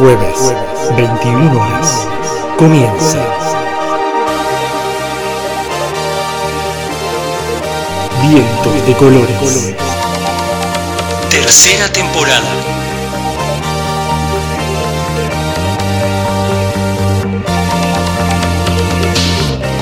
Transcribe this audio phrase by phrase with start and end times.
[0.00, 0.54] Jueves,
[0.96, 2.08] 21 horas.
[2.56, 3.18] Comienza.
[8.22, 9.74] Vientos de colores.
[11.28, 12.48] Tercera temporada.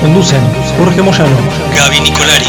[0.01, 0.41] Conducen
[0.77, 1.29] Jorge Moyano,
[1.77, 2.45] Gaby Nicolari.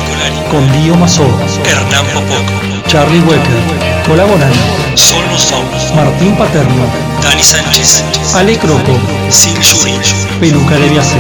[0.51, 1.23] con Dio Mazó,
[1.65, 2.71] Hernán Popoco.
[2.89, 4.53] Charlie Wecker, colaboran
[4.97, 5.95] Sol Somos.
[5.95, 8.03] Martín Paterno, Dani Sánchez.
[8.35, 8.99] Ale Croco,
[9.31, 9.93] Sin Yuri.
[10.41, 11.17] Peluca de Viace.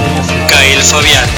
[0.48, 1.28] Kael Fabián.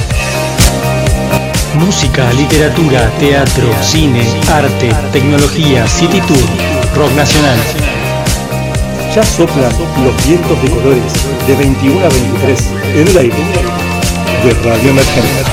[1.75, 6.47] Música, literatura, teatro, cine, arte, tecnología, city tour,
[6.95, 7.59] rock nacional.
[9.15, 9.73] Ya soplan
[10.05, 11.13] los vientos de colores
[11.47, 12.61] de 21 a 23
[12.95, 13.37] en el aire
[14.45, 15.45] de Radio Emergente.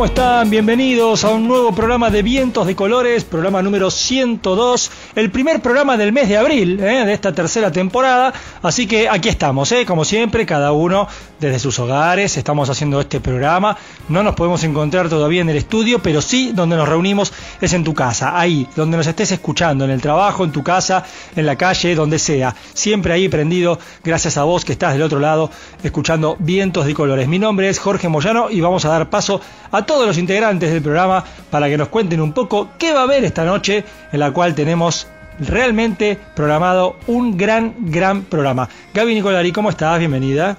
[0.00, 0.48] ¿Cómo están?
[0.48, 5.98] Bienvenidos a un nuevo programa de Vientos de Colores, programa número 102, el primer programa
[5.98, 7.04] del mes de abril ¿eh?
[7.04, 8.32] de esta tercera temporada.
[8.62, 9.86] Así que aquí estamos, ¿eh?
[9.86, 11.08] como siempre, cada uno
[11.38, 13.78] desde sus hogares, estamos haciendo este programa.
[14.10, 17.84] No nos podemos encontrar todavía en el estudio, pero sí donde nos reunimos es en
[17.84, 21.56] tu casa, ahí, donde nos estés escuchando, en el trabajo, en tu casa, en la
[21.56, 22.54] calle, donde sea.
[22.74, 25.50] Siempre ahí prendido, gracias a vos que estás del otro lado,
[25.82, 27.28] escuchando Vientos de Colores.
[27.28, 29.40] Mi nombre es Jorge Moyano y vamos a dar paso
[29.72, 33.04] a todos los integrantes del programa para que nos cuenten un poco qué va a
[33.04, 35.06] haber esta noche, en la cual tenemos
[35.40, 38.68] realmente programado un gran, gran programa.
[38.94, 39.98] Gaby Nicolari, ¿cómo estás?
[39.98, 40.58] Bienvenida.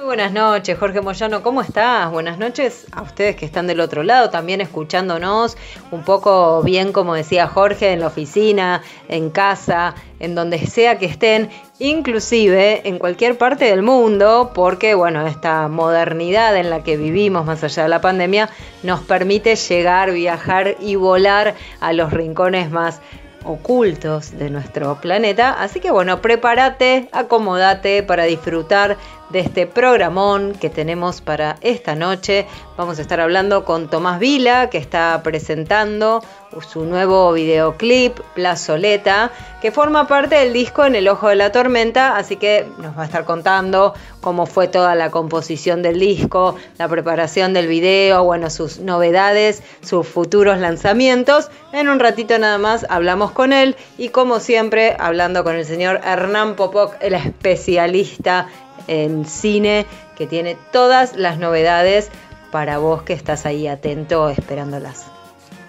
[0.00, 2.10] Muy buenas noches, Jorge Moyano, ¿cómo estás?
[2.10, 5.58] Buenas noches a ustedes que están del otro lado, también escuchándonos
[5.90, 11.04] un poco bien, como decía Jorge, en la oficina, en casa, en donde sea que
[11.04, 17.44] estén, inclusive en cualquier parte del mundo, porque bueno, esta modernidad en la que vivimos
[17.44, 18.48] más allá de la pandemia
[18.82, 23.02] nos permite llegar, viajar y volar a los rincones más
[23.44, 25.52] ocultos de nuestro planeta.
[25.62, 28.96] Así que bueno, prepárate, acomódate para disfrutar
[29.30, 32.46] de este programón que tenemos para esta noche.
[32.76, 36.22] Vamos a estar hablando con Tomás Vila, que está presentando
[36.68, 39.30] su nuevo videoclip, Plazoleta,
[39.60, 43.02] que forma parte del disco En el Ojo de la Tormenta, así que nos va
[43.02, 48.50] a estar contando cómo fue toda la composición del disco, la preparación del video, bueno,
[48.50, 51.50] sus novedades, sus futuros lanzamientos.
[51.72, 56.00] En un ratito nada más hablamos con él y como siempre hablando con el señor
[56.04, 58.48] Hernán Popoc, el especialista
[58.90, 59.86] en cine
[60.16, 62.10] que tiene todas las novedades
[62.50, 65.06] para vos que estás ahí atento esperándolas.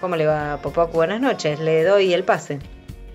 [0.00, 0.92] ¿Cómo le va Popoc?
[0.92, 2.58] Buenas noches, le doy el pase.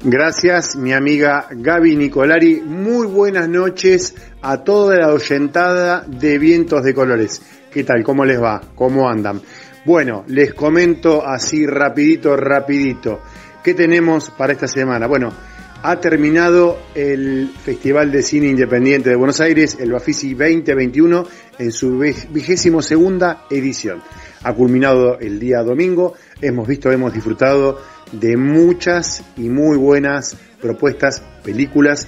[0.01, 2.61] Gracias, mi amiga Gaby Nicolari.
[2.61, 7.41] Muy buenas noches a toda la oyentada de Vientos de Colores.
[7.71, 8.03] ¿Qué tal?
[8.03, 8.61] ¿Cómo les va?
[8.75, 9.41] ¿Cómo andan?
[9.83, 13.21] Bueno, les comento así rapidito, rapidito.
[13.61, 15.07] ¿Qué tenemos para esta semana?
[15.07, 15.33] Bueno,
[15.83, 21.25] ha terminado el Festival de Cine Independiente de Buenos Aires, el Bafisi 2021,
[21.59, 24.01] en su vigésimo segunda edición.
[24.43, 31.21] Ha culminado el día domingo, hemos visto, hemos disfrutado de muchas y muy buenas propuestas,
[31.43, 32.07] películas.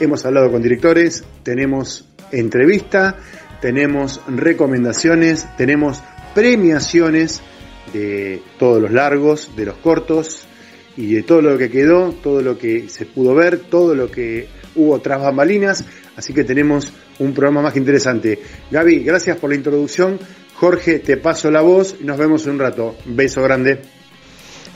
[0.00, 3.16] Hemos hablado con directores, tenemos entrevista,
[3.60, 6.02] tenemos recomendaciones, tenemos
[6.34, 7.42] premiaciones
[7.92, 10.46] de todos los largos, de los cortos,
[10.96, 14.48] y de todo lo que quedó, todo lo que se pudo ver, todo lo que
[14.74, 15.84] hubo tras bambalinas,
[16.16, 18.38] así que tenemos un programa más interesante.
[18.70, 20.18] Gaby, gracias por la introducción.
[20.54, 22.96] Jorge, te paso la voz y nos vemos en un rato.
[23.04, 23.80] Beso grande.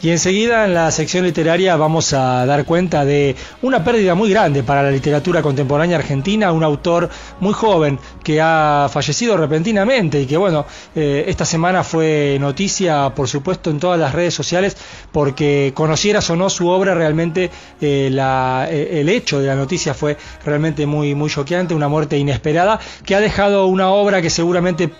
[0.02, 4.62] Y enseguida en la sección literaria vamos a dar cuenta de una pérdida muy grande
[4.62, 7.08] para la literatura contemporánea argentina, un autor
[7.40, 13.26] muy joven que ha fallecido repentinamente y que bueno, eh, esta semana fue noticia por
[13.26, 14.76] supuesto en todas las redes sociales
[15.12, 17.50] porque conocieras o no su obra realmente
[17.80, 22.18] eh, la, eh, el hecho de la noticia fue realmente muy, muy choqueante, una muerte
[22.18, 24.90] inesperada que ha dejado una obra que seguramente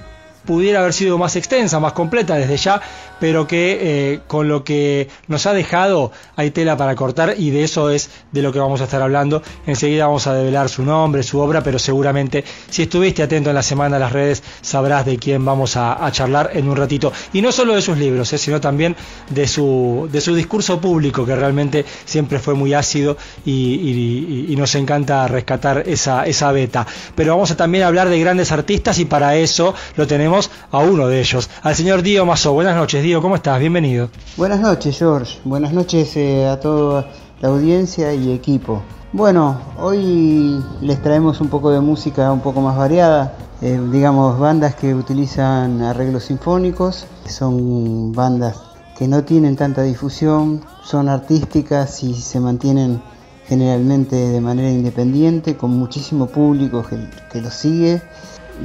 [0.47, 2.81] pudiera haber sido más extensa, más completa desde ya,
[3.21, 7.65] pero que eh, con lo que nos ha dejado hay tela para cortar y de
[7.65, 9.43] eso es de lo que vamos a estar hablando.
[9.67, 13.63] Enseguida vamos a develar su nombre, su obra, pero seguramente si estuviste atento en la
[13.63, 17.13] semana a las redes sabrás de quién vamos a, charlar en un ratito.
[17.33, 18.97] Y no solo de sus libros, eh, sino también
[19.31, 25.29] de su, de su discurso público, que realmente siempre fue muy ácido y, nos encanta
[25.29, 26.87] rescatar esa, esa beta.
[27.15, 31.09] Pero vamos a también hablar de grandes artistas y para eso lo tenemos a uno
[31.09, 32.55] de ellos, al señor Dio Mazo.
[32.55, 33.61] Buenas noches, ¿cómo estás?
[33.61, 34.11] Bienvenido.
[34.37, 35.39] Buenas noches, George.
[35.45, 37.07] Buenas noches eh, a toda
[37.41, 38.83] la audiencia y equipo.
[39.13, 44.75] Bueno, hoy les traemos un poco de música un poco más variada, eh, digamos bandas
[44.75, 48.61] que utilizan arreglos sinfónicos, son bandas
[48.99, 53.01] que no tienen tanta difusión, son artísticas y se mantienen
[53.47, 58.03] generalmente de manera independiente, con muchísimo público que, que los sigue.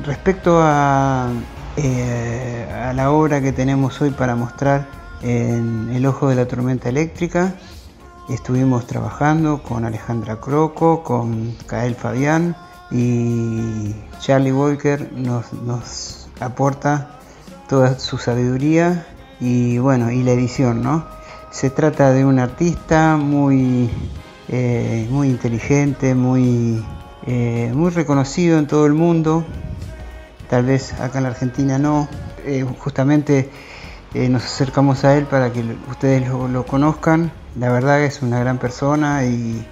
[0.03, 1.29] Respecto a,
[1.77, 4.87] eh, a la obra que tenemos hoy para mostrar
[5.21, 7.55] en El Ojo de la Tormenta Eléctrica,
[8.29, 12.55] estuvimos trabajando con Alejandra Croco, con Kael Fabián
[12.91, 17.19] y Charlie Walker nos, aporta
[17.69, 19.05] toda su sabiduría
[19.39, 21.05] y bueno, y la edición, ¿no?
[21.51, 23.89] Se trata de un artista muy,
[24.49, 26.83] eh, muy inteligente, muy,
[27.27, 29.45] eh, muy reconocido en todo el mundo,
[30.51, 32.07] tal vez acá en la Argentina no,
[32.45, 33.49] eh, justamente
[34.13, 39.23] nos acercamos a él para que ustedes lo, conozcan, la verdad es una gran persona
[39.23, 39.65] y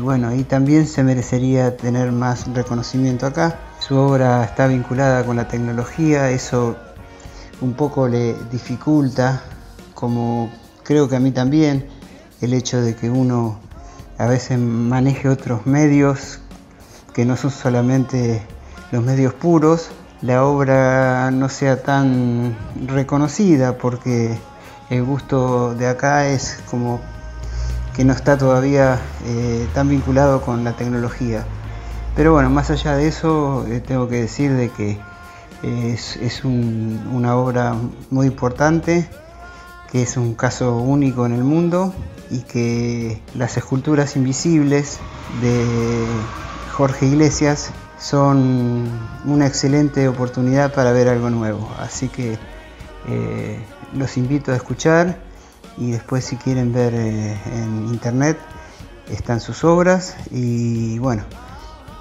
[0.00, 3.58] bueno, y también se merecería tener más reconocimiento acá.
[3.80, 6.76] Su obra está vinculada con la tecnología, eso
[7.60, 9.42] un poco le dificulta,
[9.94, 10.50] como
[10.82, 11.88] creo que a mí también,
[12.40, 13.58] el hecho de que uno
[14.18, 16.40] a veces maneje otros medios
[17.12, 18.42] que no son solamente
[18.92, 19.90] los medios puros,
[20.22, 24.38] la obra no sea tan reconocida porque
[24.90, 27.00] el gusto de acá es como
[27.94, 31.44] que no está todavía eh, tan vinculado con la tecnología.
[32.16, 34.98] Pero bueno, más allá de eso, eh, tengo que decir de que
[35.64, 37.74] es, una obra
[38.10, 39.08] muy importante,
[39.90, 41.94] que es un caso único en el mundo
[42.30, 44.98] y que las esculturas invisibles
[45.40, 46.06] de
[46.72, 48.88] Jorge Iglesias son
[49.24, 51.70] una excelente oportunidad para ver algo nuevo.
[51.78, 52.38] Así que
[53.08, 53.58] eh,
[53.94, 55.18] los invito a escuchar
[55.76, 58.38] y después si quieren ver eh, en internet
[59.10, 61.24] están sus obras y bueno,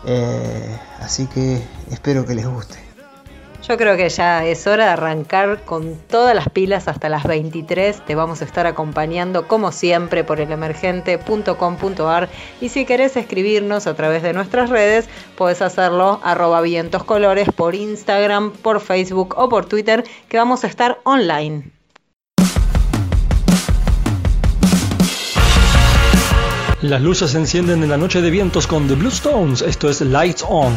[0.05, 1.61] eh, así que
[1.91, 2.92] espero que les guste.
[3.67, 8.05] Yo creo que ya es hora de arrancar con todas las pilas hasta las 23.
[8.05, 12.29] Te vamos a estar acompañando como siempre por elemergente.com.ar
[12.59, 15.07] y si querés escribirnos a través de nuestras redes,
[15.37, 16.61] puedes hacerlo arroba
[17.05, 21.71] colores por Instagram, por Facebook o por Twitter, que vamos a estar online.
[26.81, 29.61] Las luces se encienden en la noche de vientos con The Blue Stones.
[29.61, 30.73] Esto es Lights On.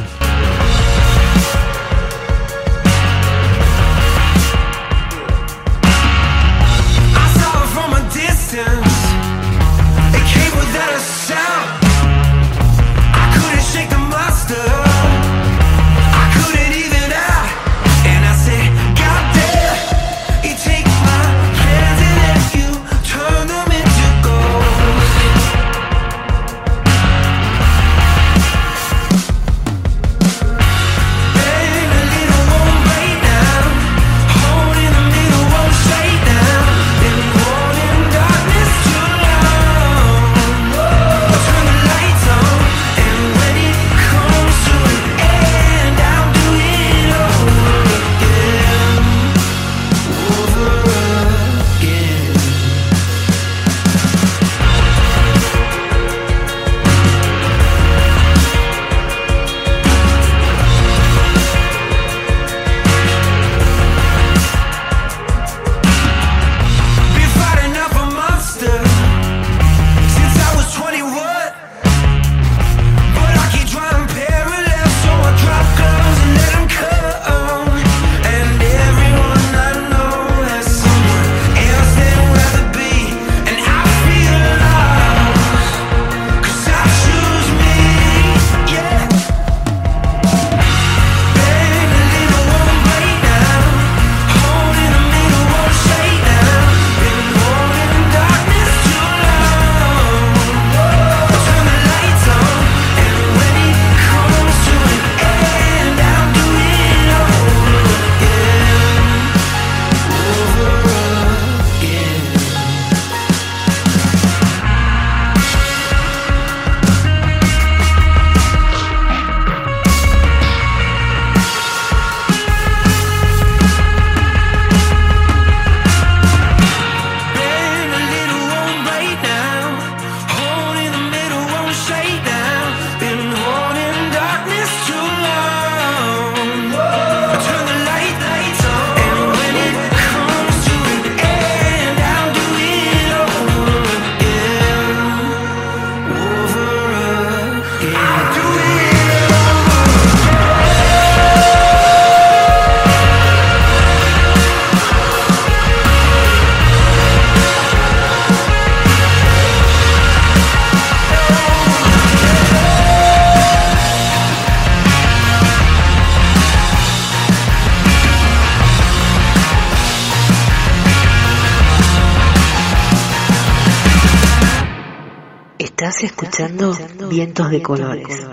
[176.01, 176.77] Escuchando
[177.09, 178.27] Vientos de Colores.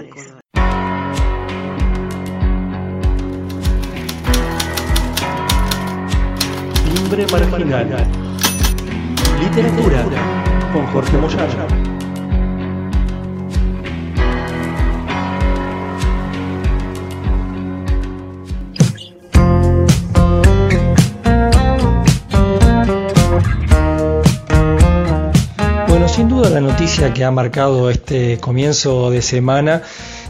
[6.94, 8.08] Timbre marginal.
[9.40, 10.06] Literatura
[10.74, 11.93] con Jorge Moyano.
[26.54, 29.82] La noticia que ha marcado este comienzo de semana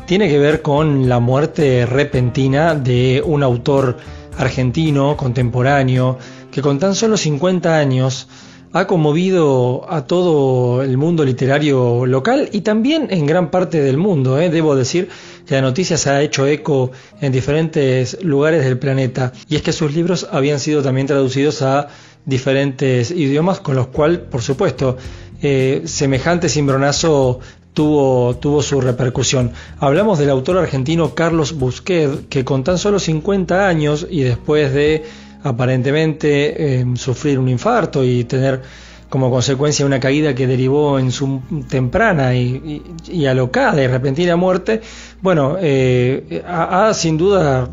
[0.06, 3.98] tiene que ver con la muerte repentina de un autor
[4.38, 6.18] argentino contemporáneo
[6.50, 8.30] que con tan solo 50 años
[8.72, 14.40] ha conmovido a todo el mundo literario local y también en gran parte del mundo.
[14.40, 14.50] ¿eh?
[14.50, 15.10] Debo decir
[15.46, 19.74] que la noticia se ha hecho eco en diferentes lugares del planeta y es que
[19.74, 21.90] sus libros habían sido también traducidos a
[22.26, 24.98] diferentes idiomas, con los cuales, por supuesto,
[25.44, 27.40] eh, semejante cimbronazo
[27.74, 29.52] tuvo, tuvo su repercusión.
[29.80, 35.04] Hablamos del autor argentino Carlos Busquet, que con tan solo 50 años y después de
[35.44, 38.62] aparentemente eh, sufrir un infarto y tener
[39.10, 42.82] como consecuencia una caída que derivó en su temprana y,
[43.28, 44.82] alocada y repentina muerte,
[45.22, 47.70] bueno, eh, ha, sin duda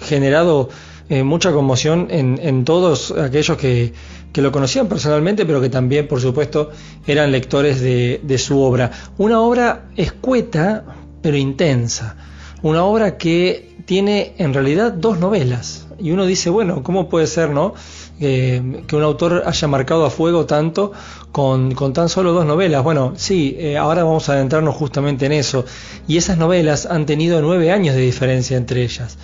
[0.00, 0.68] generado
[1.08, 3.92] eh, mucha conmoción en, todos aquellos que,
[4.32, 6.70] que, lo conocían personalmente, pero que también, por supuesto,
[7.06, 8.90] eran lectores de, de su obra.
[9.18, 10.84] Una obra escueta,
[11.22, 12.16] pero intensa.
[12.62, 15.86] Una obra que tiene en realidad dos novelas.
[15.98, 17.74] Y uno dice, bueno, ¿cómo puede ser, no?
[18.22, 20.92] Eh, que un autor haya marcado a fuego tanto
[21.32, 22.84] con, con tan solo dos novelas.
[22.84, 25.64] Bueno, sí, eh, ahora vamos a adentrarnos justamente en eso.
[26.06, 29.16] Y esas novelas han tenido nueve años de diferencia entre ellas.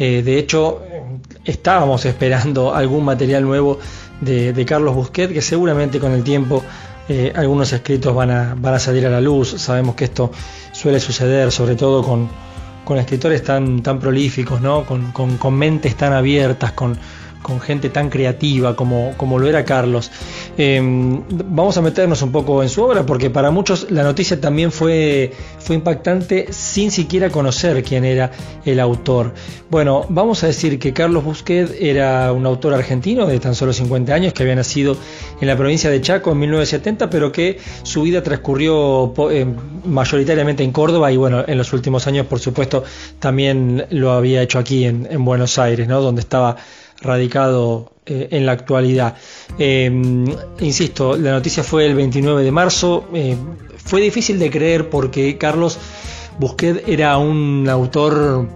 [0.00, 0.82] Eh, de hecho,
[1.44, 3.78] estábamos esperando algún material nuevo
[4.20, 6.62] de, Carlos Busquet, que seguramente con el tiempo
[7.08, 9.54] eh, algunos escritos van a, van a salir a la luz.
[9.58, 10.30] Sabemos que esto
[10.72, 12.28] suele suceder, sobre todo con,
[12.84, 14.84] con escritores tan, tan prolíficos, ¿no?
[14.84, 16.98] con, con, con mentes tan abiertas, con,
[17.42, 20.10] con gente tan creativa como, como lo era Carlos.
[20.58, 24.72] Eh, vamos a meternos un poco en su obra porque para muchos la noticia también
[24.72, 28.30] fue, fue impactante sin siquiera conocer quién era
[28.64, 29.32] el autor.
[29.70, 34.12] Bueno, vamos a decir que Carlos Busquet era un autor argentino de tan solo 50
[34.12, 34.96] años que había nacido
[35.40, 39.46] en la provincia de Chaco en 1970, pero que su vida transcurrió eh,
[39.84, 42.84] mayoritariamente en Córdoba y bueno, en los últimos años por supuesto
[43.18, 46.00] también lo había hecho aquí en, en Buenos Aires, ¿no?
[46.00, 46.56] donde estaba
[47.00, 49.14] radicado eh, en la actualidad.
[49.56, 49.88] Eh,
[50.58, 53.08] insisto, la noticia fue el 29 de marzo.
[53.14, 53.36] Eh,
[53.84, 55.78] fue difícil de creer porque Carlos
[56.36, 58.48] Busquet era un autor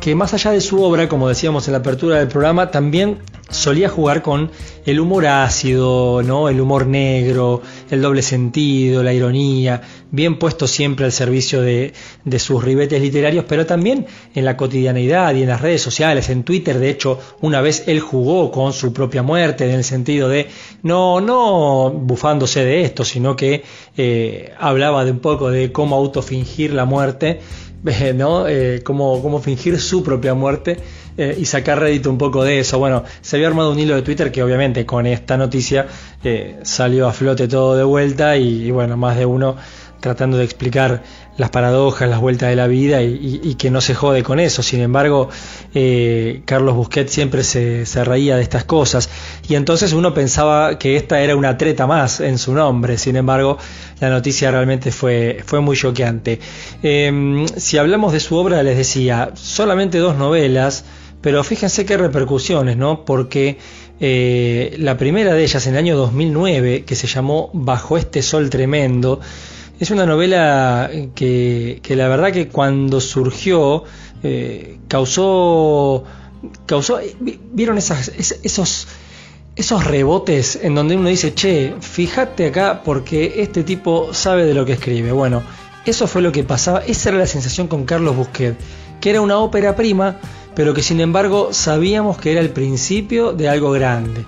[0.00, 3.18] que más allá de su obra, como decíamos en la apertura del programa, también
[3.52, 4.50] solía jugar con
[4.84, 6.48] el humor ácido, ¿no?
[6.48, 11.92] el humor negro, el doble sentido, la ironía, bien puesto siempre al servicio de,
[12.38, 16.78] sus ribetes literarios, pero también en la cotidianeidad y en las redes sociales, en Twitter,
[16.78, 20.48] de hecho, una vez él jugó con su propia muerte, en el sentido de
[20.82, 23.62] no, no bufándose de esto, sino que
[23.96, 27.40] eh, hablaba de un poco de cómo autofingir la muerte
[28.14, 28.46] ¿no?
[28.46, 30.78] Eh, cómo, cómo, fingir su propia muerte
[31.16, 32.78] eh, y sacar rédito un poco de eso.
[32.78, 35.86] Bueno, se había armado un hilo de Twitter que obviamente con esta noticia
[36.24, 39.56] eh, salió a flote todo de vuelta y, bueno, más de uno
[40.00, 41.02] tratando de explicar
[41.36, 44.62] las paradojas, las vueltas de la vida y, que no se jode con eso.
[44.62, 45.28] Sin embargo,
[45.74, 49.08] eh, Carlos Busquet siempre se, se, reía de estas cosas
[49.48, 52.98] y entonces uno pensaba que esta era una treta más en su nombre.
[52.98, 53.58] Sin embargo,
[54.00, 56.40] la noticia realmente fue, fue muy choqueante.
[56.82, 60.84] Eh, si hablamos de su obra, les decía, solamente dos novelas,
[61.22, 63.04] pero fíjense qué repercusiones, ¿no?
[63.04, 63.56] Porque
[64.00, 68.50] eh, la primera de ellas, en el año 2009, que se llamó Bajo este sol
[68.50, 69.20] tremendo,
[69.78, 73.84] es una novela que, la verdad que cuando surgió
[74.22, 76.04] eh, causó,
[76.66, 78.08] causó, vieron esas,
[78.42, 78.88] esos,
[79.54, 84.64] esos rebotes en donde uno dice, che, fíjate acá porque este tipo sabe de lo
[84.64, 85.12] que escribe.
[85.12, 85.42] Bueno,
[85.84, 88.56] eso fue lo que pasaba, esa era la sensación con Carlos Busquet,
[89.02, 90.16] que era una ópera prima,
[90.54, 94.24] pero que sin embargo sabíamos que era el principio de algo grande.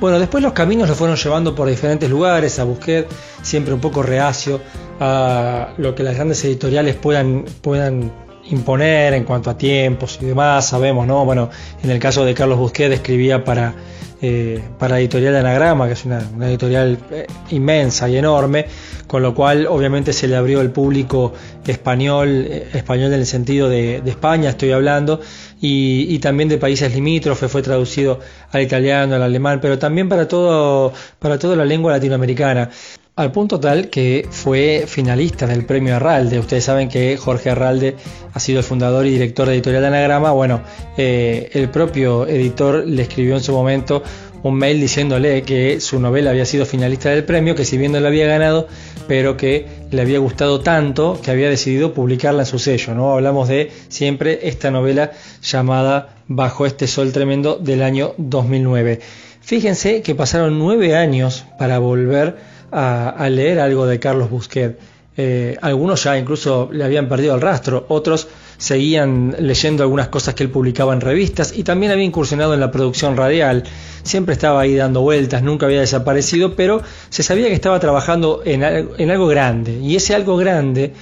[0.00, 3.08] Bueno, después los caminos lo fueron llevando por diferentes lugares, a Busquet,
[3.40, 4.60] siempre un poco reacio
[5.00, 8.10] a lo que las grandes editoriales puedan, puedan
[8.50, 11.24] imponer en cuanto a tiempos y demás, sabemos, ¿no?
[11.24, 11.50] Bueno,
[11.82, 13.74] en el caso de Carlos Busquet escribía para,
[14.22, 18.66] eh, para Editorial de Anagrama, que es una, editorial eh, inmensa y enorme,
[19.06, 21.32] con lo cual obviamente se le abrió el público
[21.66, 25.20] español, eh, español en el sentido de, de España, estoy hablando,
[25.60, 28.20] y, y, también de países limítrofes, fue traducido
[28.52, 32.70] al italiano, al alemán, pero también para todo, para toda la lengua latinoamericana.
[33.16, 36.38] Al punto tal que fue finalista del premio Arralde.
[36.38, 37.96] Ustedes saben que Jorge Arralde
[38.34, 40.32] ha sido el fundador y director de Editorial de Anagrama.
[40.32, 40.60] Bueno,
[40.98, 44.02] eh, el propio editor le escribió en su momento
[44.42, 48.00] un mail diciéndole que su novela había sido finalista del premio, que si bien no
[48.00, 48.68] la había ganado,
[49.08, 52.94] pero que le había gustado tanto que había decidido publicarla en su sello.
[52.94, 53.12] ¿no?
[53.12, 59.00] Hablamos de siempre esta novela llamada Bajo este sol tremendo del año 2009.
[59.40, 64.78] Fíjense que pasaron nueve años para volver a, leer algo de Carlos Busquet.
[65.18, 70.42] Eh, algunos ya incluso le habían perdido el rastro, otros seguían leyendo algunas cosas que
[70.42, 73.64] él publicaba en revistas y también había incursionado en la producción radial.
[74.02, 78.62] Siempre estaba ahí dando vueltas, nunca había desaparecido, pero se sabía que estaba trabajando en,
[78.62, 79.78] en algo grande.
[79.80, 80.92] Y ese algo grande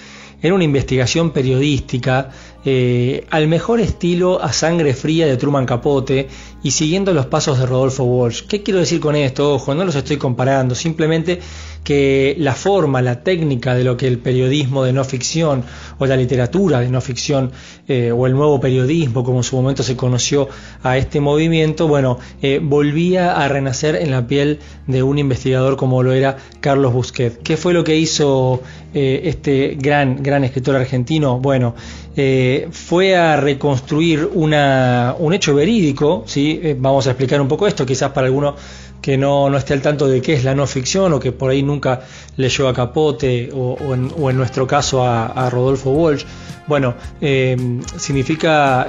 [0.44, 2.30] era una investigación periodística
[2.66, 6.28] eh, al mejor estilo a sangre fría de Truman Capote
[6.64, 8.46] y siguiendo los pasos de Rodolfo Walsh.
[8.48, 9.54] ¿Qué quiero decir con esto?
[9.54, 11.38] Ojo, no los estoy comparando, simplemente
[11.84, 15.62] que la forma, la técnica de lo que el periodismo de no ficción
[15.98, 17.52] o la literatura de no ficción
[17.86, 20.48] eh, o el nuevo periodismo, como en su momento se conoció
[20.82, 26.02] a este movimiento, bueno, eh, volvía a renacer en la piel de un investigador como
[26.02, 27.42] lo era Carlos Busquet.
[27.42, 28.62] ¿Qué fue lo que hizo
[28.94, 31.40] este gran, gran escritor argentino?
[31.40, 31.74] Bueno,
[32.16, 36.53] eh, fue a reconstruir un hecho verídico, ¿sí?
[36.62, 38.54] Eh, vamos a explicar un poco esto, quizás para alguno
[39.00, 41.50] que no, no, esté al tanto de qué es la no ficción o que por
[41.50, 42.00] ahí nunca
[42.36, 46.24] leyó a Capote o, en, nuestro caso a, Rodolfo Walsh.
[46.66, 47.56] Bueno, eh,
[47.98, 48.86] significa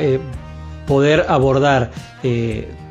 [0.86, 1.92] poder abordar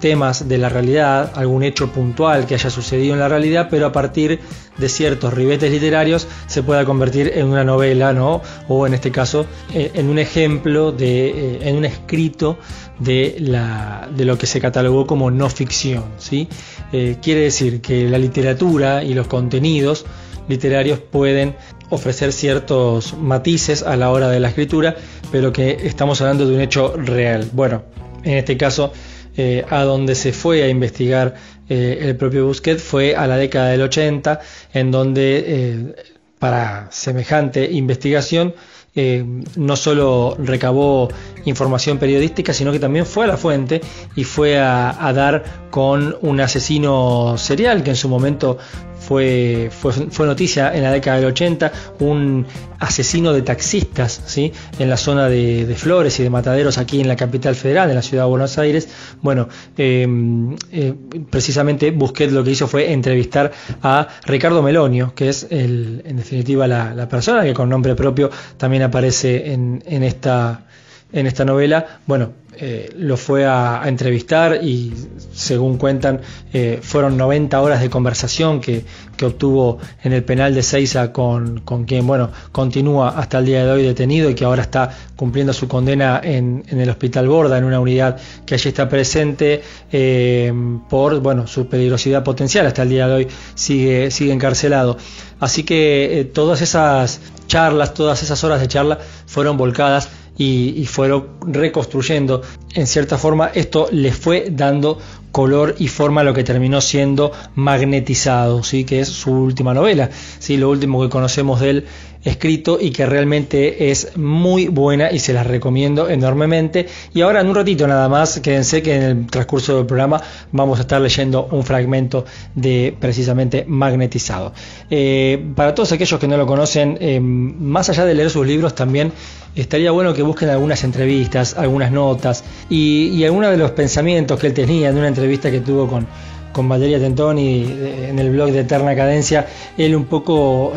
[0.05, 3.93] temas de la realidad, algún hecho puntual que haya sucedido en la realidad, pero a
[3.93, 4.39] partir
[4.77, 8.43] de ciertos ribetes literarios se pueda convertir en una novela, ¿no?
[8.69, 12.59] O en este caso, eh, en un ejemplo de, eh, en un escrito
[12.99, 16.49] de, la, de lo que se catalogó como no ficción, ¿sí?
[16.93, 20.05] Eh, quiere decir que la literatura y los contenidos
[20.49, 21.57] literarios pueden
[21.91, 24.97] ofrecer ciertos matices a la hora de la escritura,
[25.31, 27.49] pero que estamos hablando de un hecho real.
[27.53, 27.85] Bueno,
[28.23, 28.93] en este caso
[29.37, 31.35] eh, a donde se fue a investigar
[31.69, 34.41] eh, el propio Busquets fue a la década del 80,
[34.75, 35.95] en donde eh,
[36.39, 38.55] para semejante investigación
[38.95, 41.09] no solo recabó
[41.45, 43.81] información periodística, sino que también fue a la fuente
[44.15, 48.59] y fue a, dar con un asesino serial que en su momento
[49.01, 52.47] fue, fue, noticia en la década del 80, un
[52.85, 54.53] asesino de taxistas ¿sí?
[54.79, 58.03] en la zona de, Flores y de Mataderos aquí en la capital federal, en la
[58.03, 58.89] ciudad de Buenos Aires.
[59.23, 60.95] Bueno, em, eh,
[61.31, 66.67] precisamente Busquets lo que hizo fue entrevistar a Ricardo Melonio, que es el, en definitiva
[66.67, 70.65] la, persona que con nombre propio también aparece en, en esta
[71.13, 74.93] en esta novela, bueno, eh, lo fue a, entrevistar y
[75.33, 76.21] según cuentan
[76.53, 78.85] eh, fueron 90 horas de conversación que,
[79.25, 83.71] obtuvo en el penal de Seiza con, con, quien bueno continúa hasta el día de
[83.71, 87.81] hoy detenido y que ahora está cumpliendo su condena en, el hospital Borda en una
[87.81, 90.53] unidad que allí está presente eh,
[90.91, 92.67] por bueno su peligrosidad potencial.
[92.67, 94.99] Hasta el día de hoy sigue, sigue encarcelado.
[95.41, 102.43] Así que todas esas charlas todas esas horas de charla fueron volcadas y, fueron reconstruyendo.
[102.75, 104.99] En cierta forma, esto les fue dando
[105.31, 108.85] color y forma a lo que terminó siendo magnetizado, ¿sí?
[108.85, 110.57] que es su última novela, ¿sí?
[110.57, 111.87] lo último que conocemos de él
[112.25, 116.87] escrito y que realmente es muy buena y se las recomiendo enormemente.
[117.13, 120.21] Y ahora en un ratito nada más, quédense que en el transcurso del programa
[120.53, 124.53] vamos a estar leyendo un fragmento de precisamente Magnetizado.
[124.91, 128.75] Eh, para todos aquellos que no lo conocen, eh, más allá de leer sus libros,
[128.75, 129.13] también
[129.55, 134.49] estaría bueno que busquen algunas entrevistas, algunas notas y, y algunos de los pensamientos que
[134.49, 136.07] él tenía en una entrevista que tuvo con,
[136.53, 139.47] con Valeria Tentoni eh, en el blog de Eterna Cadencia.
[139.77, 140.73] Él un poco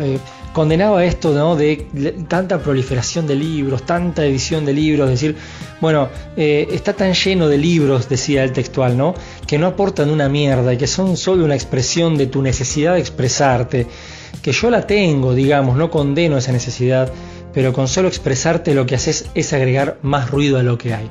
[0.52, 1.56] condenaba esto ¿no?
[1.56, 1.86] de,
[2.28, 5.36] tanta proliferación de libros, tanta edición de libros, decir,
[5.80, 9.14] bueno, eh, está tan lleno de libros, decía el textual, ¿no?
[9.46, 13.00] que no aportan una mierda y que son solo una expresión de tu necesidad de
[13.00, 13.86] expresarte,
[14.42, 17.12] que yo la tengo, digamos, no condeno esa necesidad,
[17.52, 21.08] pero con solo expresarte lo que haces es agregar más ruido a lo que hay.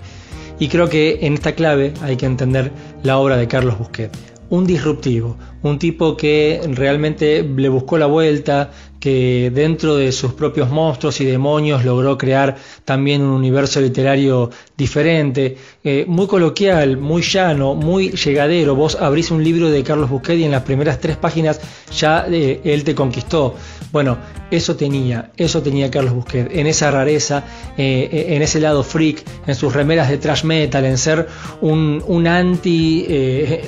[0.59, 2.71] Y creo que en esta clave hay que entender
[3.03, 4.11] la obra de Carlos Busquet
[4.49, 10.69] un disruptivo, un tipo que realmente le buscó la vuelta, que dentro de sus propios
[10.69, 12.55] monstruos y demonios logró crear
[12.85, 18.75] también un universo literario diferente, eh, muy coloquial, muy llano, muy llegadero.
[18.75, 21.59] Vos abrís un libro de Carlos Busquet y en las primeras tres páginas
[21.95, 23.55] ya eh, él te conquistó.
[23.91, 24.17] Bueno,
[24.51, 27.43] eso tenía, eso tenía Carlos Busquet, en esa rareza,
[27.77, 31.27] eh, en ese lado freak, en sus remeras de trash metal, en ser
[31.61, 33.05] un, un anti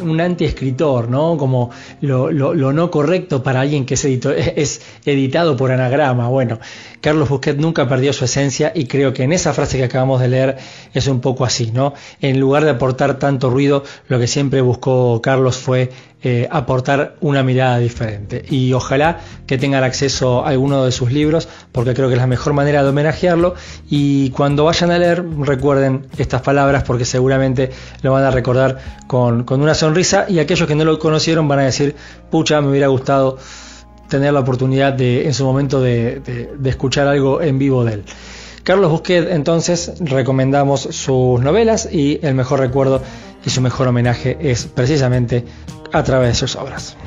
[0.01, 1.37] un anti escritor, ¿no?
[1.37, 1.69] Como
[2.01, 4.81] lo, lo, no correcto para alguien que es, es
[5.19, 6.27] editado por anagrama.
[6.27, 6.59] Bueno,
[7.01, 10.27] Carlos Busquet nunca perdió su esencia y creo que en esa frase que acabamos de
[10.27, 10.57] leer
[10.93, 11.93] es un poco así, ¿no?
[12.21, 15.89] En lugar de aportar tanto ruido, lo que siempre buscó Carlos fue
[16.21, 18.43] eh, aportar una mirada diferente.
[18.49, 22.27] Y ojalá que tengan acceso a alguno de sus libros, porque creo que es la
[22.27, 23.55] mejor manera de homenajearlo.
[23.89, 29.45] Y cuando vayan a leer, recuerden estas palabras, porque seguramente lo van a recordar con,
[29.49, 30.25] una sonrisa.
[30.27, 31.95] Y aquellos que no lo conocieron van a decir,
[32.29, 33.37] pucha, me hubiera gustado
[34.09, 36.21] tener la oportunidad de, en su momento de,
[36.65, 38.03] escuchar algo en vivo de él.
[38.63, 43.01] Carlos Busquet, entonces, recomendamos sus novelas y el mejor recuerdo
[43.45, 45.45] y su mejor homenaje es precisamente
[45.91, 46.97] a través de sus obras.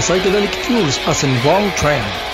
[0.00, 2.29] the psychedelic tools as in wrong trend.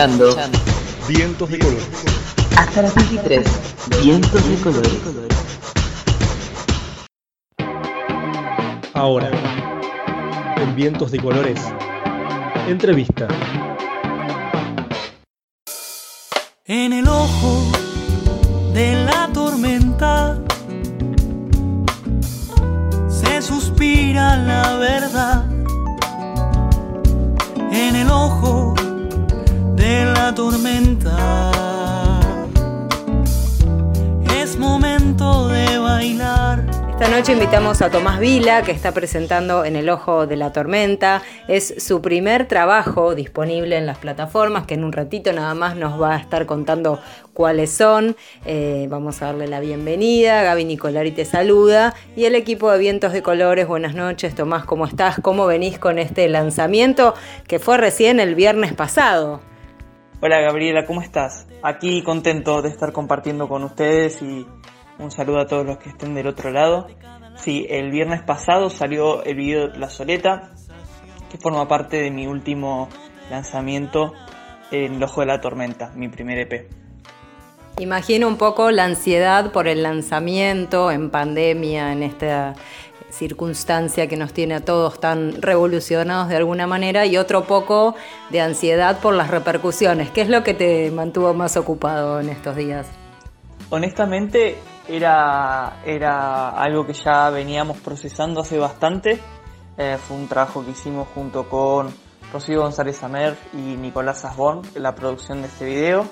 [0.00, 0.34] Escuchando
[1.08, 1.88] Vientos de Colores.
[2.56, 3.46] Hasta las 23.
[4.02, 4.92] Vientos de Colores.
[8.94, 9.30] Ahora,
[10.56, 11.60] en Vientos de Colores,
[12.66, 13.28] entrevista.
[16.64, 17.79] En el ojo
[30.40, 32.30] tormenta.
[34.40, 36.64] Es momento de bailar.
[36.92, 41.20] Esta noche invitamos a Tomás Vila, que está presentando En el Ojo de la Tormenta.
[41.46, 46.00] Es su primer trabajo disponible en las plataformas, que en un ratito nada más nos
[46.00, 47.00] va a estar contando
[47.34, 48.16] cuáles son.
[48.46, 50.42] Eh, vamos a darle la bienvenida.
[50.42, 51.94] Gaby Nicolari te saluda.
[52.16, 54.34] Y el equipo de Vientos de Colores, buenas noches.
[54.34, 55.20] Tomás, ¿cómo estás?
[55.20, 57.14] ¿Cómo venís con este lanzamiento
[57.46, 59.49] que fue recién el viernes pasado?
[60.22, 61.46] Hola Gabriela, ¿cómo estás?
[61.62, 64.46] Aquí contento de estar compartiendo con ustedes y
[64.98, 66.88] un saludo a todos los que estén del otro lado.
[67.36, 70.50] Sí, el viernes pasado salió el video de La Soleta,
[71.30, 72.90] que forma parte de mi último
[73.30, 74.12] lanzamiento
[74.70, 76.68] en El Ojo de la Tormenta, mi primer EP.
[77.78, 82.52] Imagino un poco la ansiedad por el lanzamiento en pandemia, en esta
[83.10, 87.94] circunstancia que nos tiene a todos tan revolucionados de alguna manera y otro poco
[88.30, 90.10] de ansiedad por las repercusiones.
[90.10, 92.86] ¿Qué es lo que te mantuvo más ocupado en estos días?
[93.70, 99.20] Honestamente, era, era algo que ya veníamos procesando hace bastante.
[99.78, 101.88] Eh, fue un trabajo que hicimos junto con
[102.32, 106.04] Rocío González Amer y Nicolás Asbón, la producción de este video.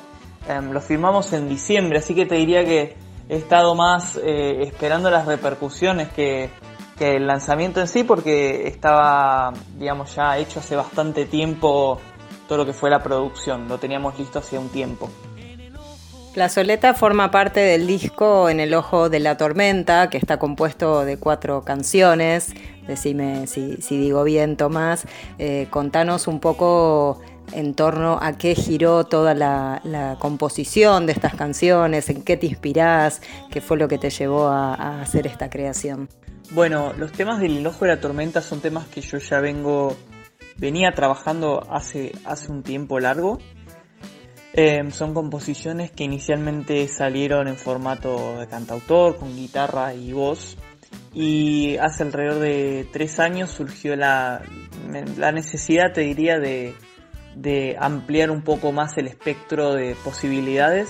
[0.48, 2.96] Eh, lo filmamos en diciembre, así que te diría que
[3.28, 6.50] he estado más eh, esperando las repercusiones que,
[6.98, 12.00] que el lanzamiento en sí, porque estaba, digamos, ya hecho hace bastante tiempo
[12.48, 15.10] todo lo que fue la producción, lo teníamos listo hace un tiempo.
[16.34, 21.04] La Soleta forma parte del disco En el Ojo de la Tormenta, que está compuesto
[21.04, 22.52] de cuatro canciones.
[22.86, 25.06] Decime si, digo bien, Tomás.
[25.38, 27.20] Eh, contanos un poco
[27.52, 33.20] en torno a qué giró toda la, composición de estas canciones, en qué te inspirás,
[33.50, 36.08] qué fue lo que te llevó a, a hacer esta creación.
[36.50, 39.96] Bueno, los temas del Ojo de la Tormenta son temas que yo ya vengo,
[40.56, 43.38] venía trabajando hace, hace un tiempo largo
[44.60, 50.56] Em, son composiciones que inicialmente salieron en formato de cantautor, con guitarra y voz.
[51.14, 54.42] Y hace alrededor de tres años surgió la,
[55.16, 56.74] la necesidad, te diría, de,
[57.78, 60.88] ampliar un poco más el espectro de posibilidades.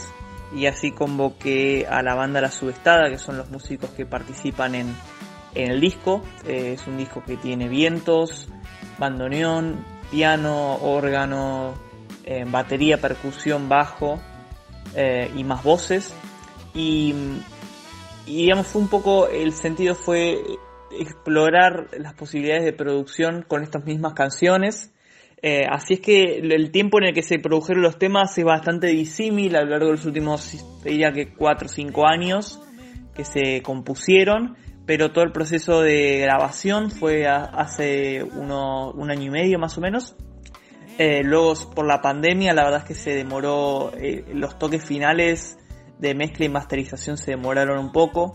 [0.56, 4.96] Y así convoqué a la banda La Subestada, que son los músicos que participan en,
[5.66, 6.22] el disco.
[6.46, 8.48] Eh, es un disco que tiene vientos,
[8.98, 11.74] bandoneón, piano, órgano,
[12.50, 14.20] batería, percusión, bajo
[14.94, 16.14] eh, y más voces.
[16.74, 17.14] Y,
[18.26, 20.40] digamos, fue un poco, el sentido fue
[20.90, 24.92] explorar las posibilidades de producción con estas mismas canciones.
[25.40, 28.88] Eh, así es que el tiempo en el que se produjeron los temas es bastante
[28.88, 32.60] disímil a lo largo de los últimos, diría que 4 o 5 años
[33.14, 34.56] que se compusieron,
[34.88, 39.82] pero todo el proceso de grabación fue hace uno, un año y medio más o
[39.82, 40.16] menos.
[40.96, 45.58] Eh, luego, por la pandemia, la verdad es que se demoró, eh, los toques finales
[45.98, 48.32] de mezcla y masterización se demoraron un poco.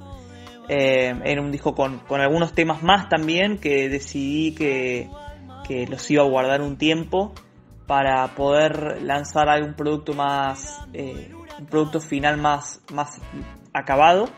[0.70, 5.10] Eh, era un disco con, algunos temas más también que decidí que,
[5.90, 7.34] los iba a guardar un tiempo
[7.88, 13.20] para poder lanzar algún producto más, un producto final más, más
[13.74, 14.30] acabado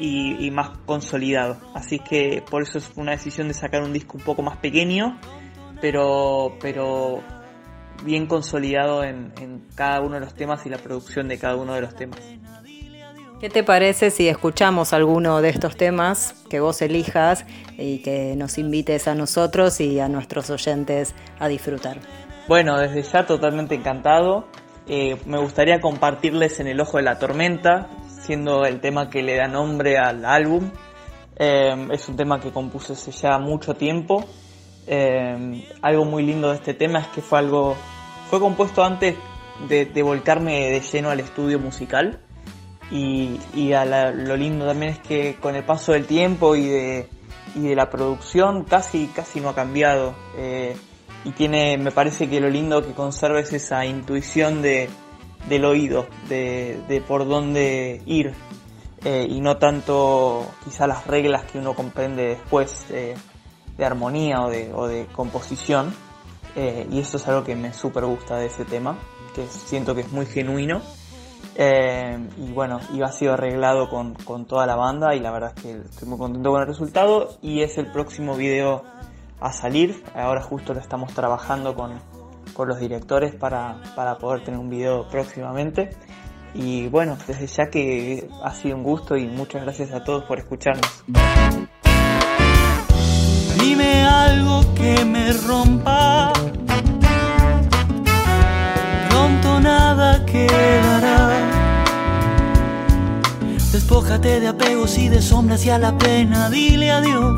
[0.00, 1.58] y, y más consolidado.
[1.74, 5.16] Así que por eso fue una decisión de sacar un disco un poco más pequeño
[5.80, 7.22] pero, pero
[8.04, 9.32] bien consolidado en,
[9.74, 12.20] cada uno de los temas y la producción de cada uno de los temas.
[13.40, 17.46] ¿Qué te parece si escuchamos alguno de estos temas que vos elijas
[17.78, 22.00] y que nos invites a nosotros y a nuestros oyentes a disfrutar?
[22.48, 24.46] Bueno, desde ya totalmente encantado.
[24.86, 27.88] Eh, me gustaría compartirles en el ojo de la tormenta,
[28.22, 30.70] siendo el tema que le da nombre al álbum.
[31.36, 34.24] Eh, es un tema que compuse hace ya mucho tiempo.
[34.86, 37.76] Eh, algo muy lindo de este tema es que fue algo,
[38.28, 39.16] fue compuesto antes
[39.68, 42.20] de, volcarme de lleno al estudio musical.
[42.90, 47.08] Y, lo lindo también es que con el paso del tiempo y de,
[47.54, 50.14] de la producción casi, casi no ha cambiado.
[50.36, 50.76] Eh,
[51.24, 54.88] y tiene, me parece que lo lindo que conserva es esa intuición de,
[55.48, 58.34] del oído, de, por dónde ir
[59.04, 64.72] eh, y no tanto quizá las reglas que uno comprende después de armonía o de,
[64.74, 65.94] o de composición.
[66.56, 68.98] Eh, y eso es algo que me súper gusta de ese tema,
[69.34, 70.82] que siento que es muy genuino.
[71.56, 75.52] Eh, y bueno, y ha sido arreglado con, con, toda la banda y la verdad
[75.56, 78.84] es que estoy muy contento con el resultado y es el próximo video
[79.40, 80.04] a salir.
[80.14, 82.00] Ahora justo lo estamos trabajando con,
[82.52, 85.90] con los directores para, para poder tener un video próximamente.
[86.54, 90.38] Y bueno, desde ya que ha sido un gusto y muchas gracias a todos por
[90.38, 91.04] escucharnos.
[93.58, 96.32] Dime algo que me rompa.
[100.30, 101.30] quedará.
[103.72, 107.36] Despójate de apegos y de sombras y a la pena dile adiós.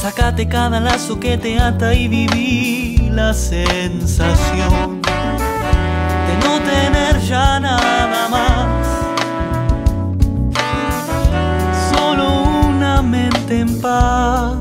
[0.00, 8.28] Sácate cada lazo que te ata y viví la sensación de no tener ya nada
[8.28, 8.86] más.
[11.90, 14.58] Solo una mente en paz.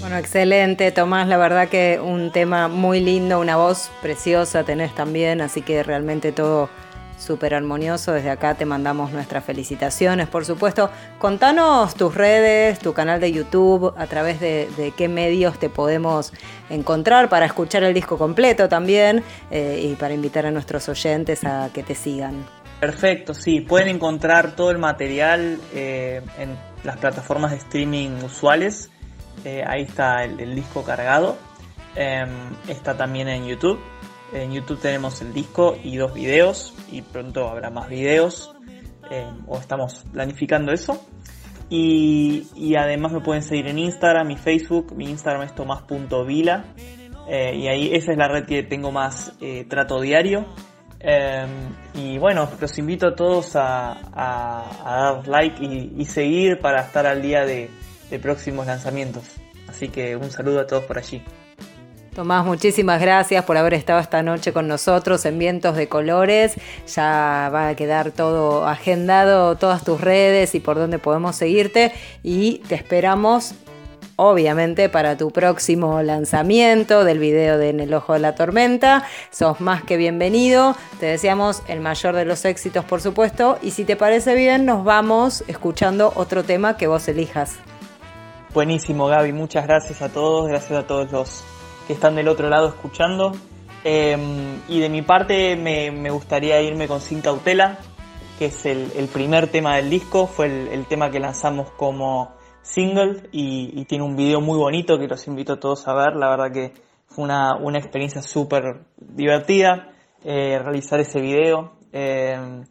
[0.00, 1.28] Bueno, excelente, Tomás.
[1.28, 6.32] La verdad que un tema muy lindo, una voz preciosa tenés también, así que realmente
[6.32, 6.68] todo
[7.18, 8.12] súper armonioso.
[8.12, 10.90] Desde acá te mandamos nuestras felicitaciones, por supuesto.
[11.18, 16.32] Contanos tus redes, tu canal de YouTube, a través de, qué medios te podemos
[16.70, 21.70] encontrar para escuchar el disco completo también eh, y para invitar a nuestros oyentes a
[21.72, 22.44] que te sigan.
[22.80, 28.90] Perfecto, sí, pueden encontrar todo el material eh, en las plataformas de streaming usuales.
[29.44, 31.36] Eh, ahí está el, el disco cargado.
[31.96, 32.28] Em,
[32.68, 33.78] está también en YouTube.
[34.34, 38.52] En YouTube tenemos el disco y dos videos y pronto habrá más videos
[39.08, 41.06] eh, o estamos planificando eso.
[41.70, 44.92] Y, y, además me pueden seguir en Instagram y Facebook.
[44.96, 46.64] Mi Instagram es tomás.vila
[47.28, 50.46] eh, y ahí esa es la red que tengo más eh, trato diario.
[51.94, 57.44] Y bueno, los invito a todos a, dar like y, seguir para estar al día
[57.44, 57.70] de
[58.20, 59.24] próximos lanzamientos.
[59.68, 61.22] Así que un saludo a todos por allí.
[62.14, 66.54] Tomás, muchísimas gracias por haber estado esta noche con nosotros en Vientos de Colores.
[66.94, 71.92] Ya va a quedar todo agendado, todas tus redes y por dónde podemos seguirte.
[72.22, 73.54] Y te esperamos,
[74.14, 79.04] obviamente, para tu próximo lanzamiento del video de En el Ojo de la Tormenta.
[79.32, 80.76] Sos más que bienvenido.
[81.00, 83.58] Te deseamos el mayor de los éxitos, por supuesto.
[83.60, 87.56] Y si te parece bien, nos vamos escuchando otro tema que vos elijas.
[88.52, 89.32] Buenísimo, Gaby.
[89.32, 90.46] Muchas gracias a todos.
[90.46, 91.44] Gracias a todos los
[91.86, 93.32] que están del otro lado escuchando.
[93.84, 94.16] Eh,
[94.68, 97.78] y de mi parte me, me, gustaría irme con Sin Cautela,
[98.38, 103.28] que es el, el primer tema del disco, fue el, tema que lanzamos como single
[103.30, 106.16] y, tiene un video muy bonito que los invito a todos a ver.
[106.16, 106.72] La verdad que
[107.06, 109.90] fue una, una experiencia súper divertida
[110.24, 111.74] eh, realizar ese video.
[111.92, 112.64] Eh,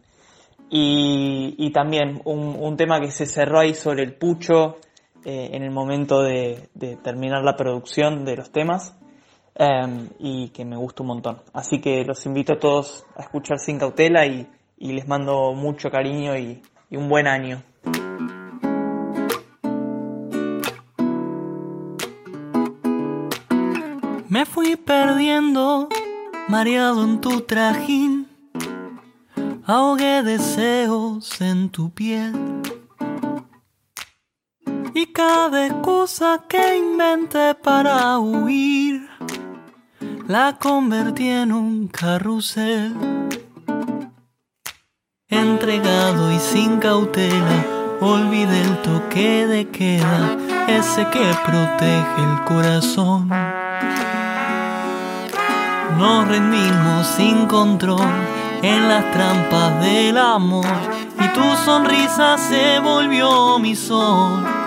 [0.71, 4.77] y, y, también un, un, tema que se cerró ahí sobre el pucho
[5.25, 8.97] en el momento de, de terminar la producción de los temas.
[9.55, 11.41] Um, y que me gusta un montón.
[11.53, 15.91] Así que los invito a todos a escuchar sin cautela y, y les mando mucho
[15.91, 17.61] cariño y, y, un buen año.
[24.27, 25.87] Me fui perdiendo,
[26.47, 28.27] mareado en tu trajín,
[29.67, 32.33] ahogué deseos en tu piel.
[34.95, 39.07] Y cada excusa que inventé para huir
[40.27, 42.95] la convertí en un carrusel.
[45.27, 47.65] Entregado y sin cautela,
[47.99, 50.37] olvidé el toque de queda,
[50.67, 53.29] ese que protege el corazón.
[55.97, 58.07] Nos rendimos sin control
[58.61, 60.65] en las trampas del amor
[61.19, 64.62] y tu sonrisa se volvió mi sol.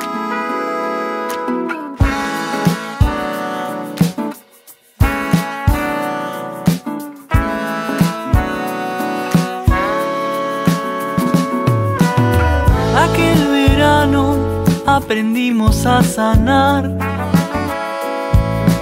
[14.97, 16.91] Aprendimos a sanar,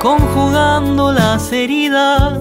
[0.01, 2.39] conjugando las heridas.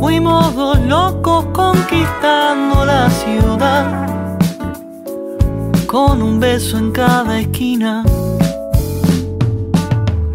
[0.00, 4.08] Fuimos dos locos conquistando la ciudad,
[5.86, 8.02] con un beso en cada esquina.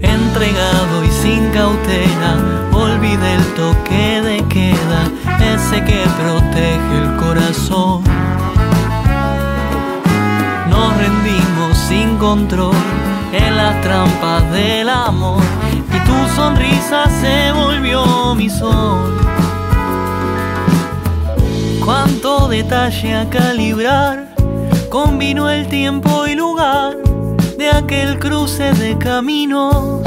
[0.02, 2.34] Entregado y sin cautela,
[2.74, 5.02] olvidé el toque de queda,
[5.56, 8.21] ese que protege el corazón
[11.92, 12.74] sin control
[13.34, 15.44] en las trampas del amor
[15.94, 19.14] y tu sonrisa se volvió mi sol.
[21.84, 24.34] Cuánto detalle a calibrar,
[24.90, 26.96] combinó el tiempo y lugar
[27.58, 30.02] de aquel cruce de caminos.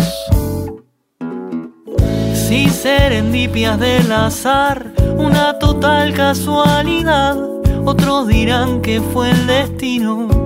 [2.33, 7.37] Si serendipias del azar, una total casualidad,
[7.85, 10.44] otros dirán que fue el destino.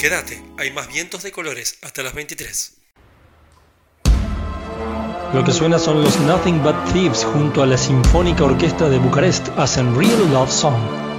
[0.00, 2.72] Quédate, hay más vientos de colores hasta las 23.
[5.34, 9.50] Lo que suena son los Nothing But Thieves junto a la Sinfónica Orquesta de Bucarest
[9.58, 11.09] hacen Real Love Song.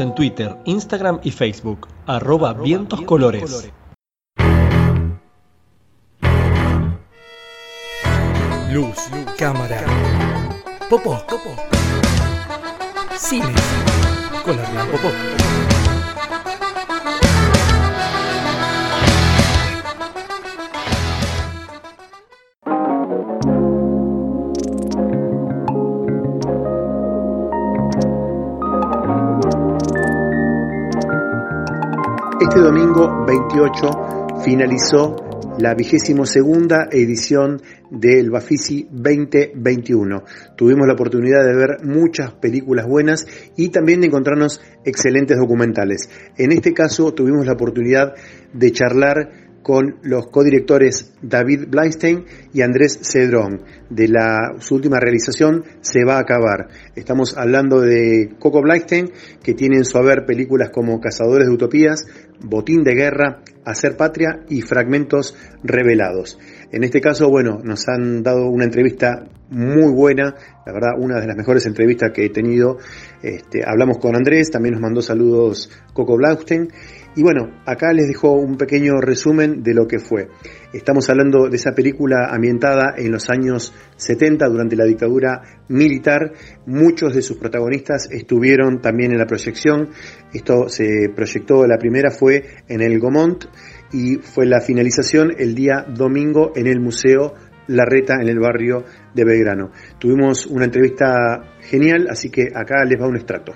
[0.00, 3.70] En Twitter, Instagram y Facebook, arroba, vientos, colores.
[8.72, 8.96] Luz,
[9.38, 9.84] cámara,
[10.90, 11.22] popo,
[13.16, 13.54] cine,
[14.44, 15.43] con la Popó.
[32.54, 35.16] Este domingo 28 finalizó
[35.58, 40.22] la vigésimo segunda edición del Bafisi 2021.
[40.56, 43.26] Tuvimos la oportunidad de ver muchas películas buenas
[43.56, 46.08] y también de encontrarnos excelentes documentales.
[46.36, 48.14] En este caso tuvimos la oportunidad
[48.52, 53.62] de charlar con los codirectores David Bleinstein y Andrés Cedrón.
[53.88, 56.68] De la, su última realización se va a acabar.
[56.94, 59.10] Estamos hablando de Coco Bleinstein,
[59.42, 62.04] que tiene en su haber películas como Cazadores de Utopías,
[62.40, 66.38] Botín de Guerra, Hacer Patria y Fragmentos Revelados.
[66.70, 70.34] En este caso, bueno, nos han dado una entrevista muy buena,
[70.66, 72.78] la verdad, una de las mejores entrevistas que he tenido.
[73.22, 76.68] Este, hablamos con Andrés, también nos mandó saludos Coco Blaustein
[77.16, 80.28] Y bueno, acá les dejo un pequeño resumen de lo que fue.
[80.72, 86.32] Estamos hablando de esa película ambientada en los años 70 durante la dictadura militar.
[86.66, 89.90] Muchos de sus protagonistas estuvieron también en la proyección.
[90.32, 93.44] Esto se proyectó, la primera fue en el Gomont
[93.92, 97.34] y fue la finalización el día domingo en el Museo
[97.68, 98.84] Larreta en el barrio
[99.14, 99.70] de Belgrano.
[99.98, 103.52] Tuvimos una entrevista genial, así que acá les va un extracto.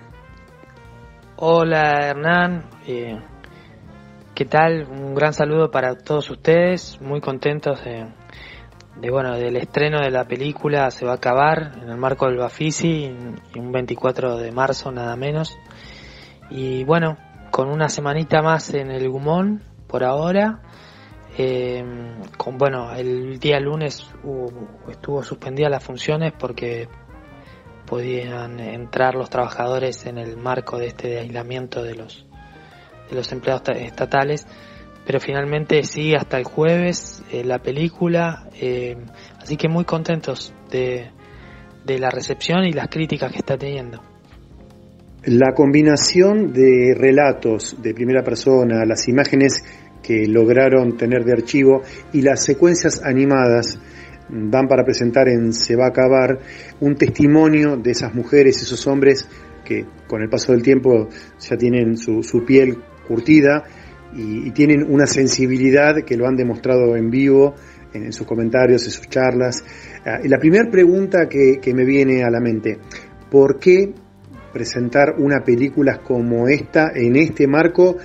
[1.36, 3.16] Hola Hernán, eh,
[4.38, 4.86] ¿qué tal?
[4.88, 8.06] Un gran saludo para todos ustedes, muy contentos de,
[9.00, 12.36] de, bueno del estreno de la película, se va a acabar en el marco del
[12.36, 13.12] Bafisi,
[13.56, 15.58] un 24 de marzo nada menos.
[16.50, 17.18] Y bueno,
[17.50, 20.62] con una semanita más en el Gumón por ahora,
[21.36, 21.82] eh,
[22.36, 24.52] con, bueno, el día lunes hubo,
[24.88, 26.88] estuvo suspendida las funciones porque
[27.86, 32.27] podían entrar los trabajadores en el marco de este aislamiento de los
[33.08, 34.46] de los empleados estatales,
[35.06, 38.96] pero finalmente sí hasta el jueves eh, la película, eh,
[39.40, 41.10] así que muy contentos de,
[41.84, 44.02] de la recepción y las críticas que está teniendo.
[45.24, 49.64] La combinación de relatos de primera persona, las imágenes
[50.02, 51.82] que lograron tener de archivo
[52.12, 53.78] y las secuencias animadas
[54.28, 56.38] dan para presentar en Se va a acabar
[56.80, 59.28] un testimonio de esas mujeres, esos hombres
[59.64, 61.08] que con el paso del tiempo
[61.40, 62.78] ya tienen su, su piel
[63.08, 63.64] curtida
[64.14, 67.54] y, tienen una sensibilidad que lo han demostrado en vivo
[67.92, 69.64] en, sus comentarios, en sus charlas.
[70.22, 72.78] Y la primera pregunta que, me viene a la mente,
[73.30, 73.92] ¿por qué
[74.52, 77.96] presentar una película como esta en este marco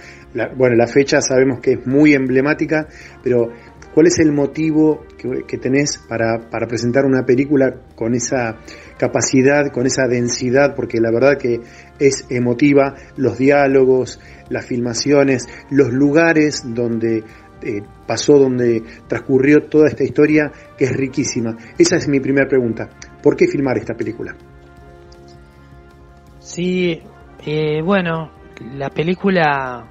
[0.55, 2.87] bueno, la fecha sabemos que es muy emblemática,
[3.23, 3.49] pero
[3.93, 8.57] ¿cuál es el motivo que, que tenés para, para, presentar una película con esa
[8.97, 10.75] capacidad, con esa densidad?
[10.75, 11.59] Porque la verdad que
[11.99, 14.19] es emotiva, los diálogos,
[14.49, 17.23] las filmaciones, los lugares donde
[17.61, 21.55] eh, pasó, donde transcurrió toda esta historia, que es riquísima.
[21.77, 22.89] Esa es mi primera pregunta.
[23.21, 24.35] ¿Por qué filmar esta película?
[26.39, 27.01] Sí,
[27.45, 28.31] eh, bueno,
[28.75, 29.89] la película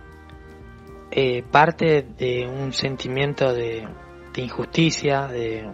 [1.11, 3.87] eh, parte de un sentimiento de,
[4.35, 5.71] de injusticia, de,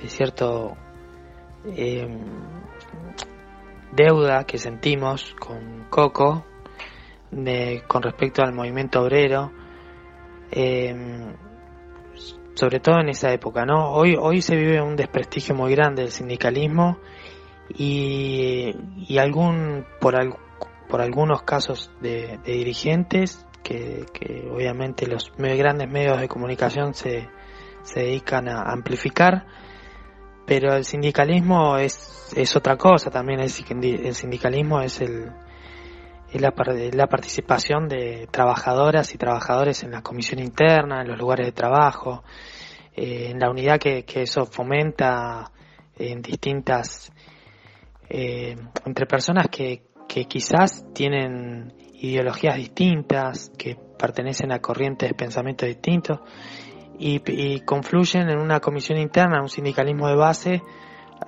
[0.00, 0.76] de cierto
[1.74, 2.08] eh,
[3.92, 6.44] deuda que sentimos con Coco
[7.86, 9.52] con respecto al movimiento obrero,
[10.50, 10.94] eh,
[12.54, 13.90] sobre todo en esa época, ¿no?
[13.90, 16.98] Hoy, hoy se vive un desprestigio muy grande del sindicalismo
[17.68, 18.74] y,
[19.06, 20.34] y algún por, al,
[20.88, 27.28] por algunos casos de, de dirigentes que, que, obviamente los grandes medios de comunicación se,
[27.82, 29.46] se dedican a amplificar,
[30.46, 33.50] pero el sindicalismo es, es otra cosa también, el,
[33.84, 35.32] el sindicalismo es, el,
[36.32, 36.54] es la,
[36.92, 42.22] la, participación de trabajadoras y trabajadores en la comisión interna, en los lugares de trabajo,
[42.94, 45.50] eh, en la unidad que, que, eso fomenta
[45.98, 47.12] en distintas,
[48.08, 55.66] eh, entre personas que, que quizás tienen ideologías distintas, que pertenecen a corrientes de pensamiento
[55.66, 56.20] distintos
[56.98, 60.62] y, y confluyen en una comisión interna, un sindicalismo de base,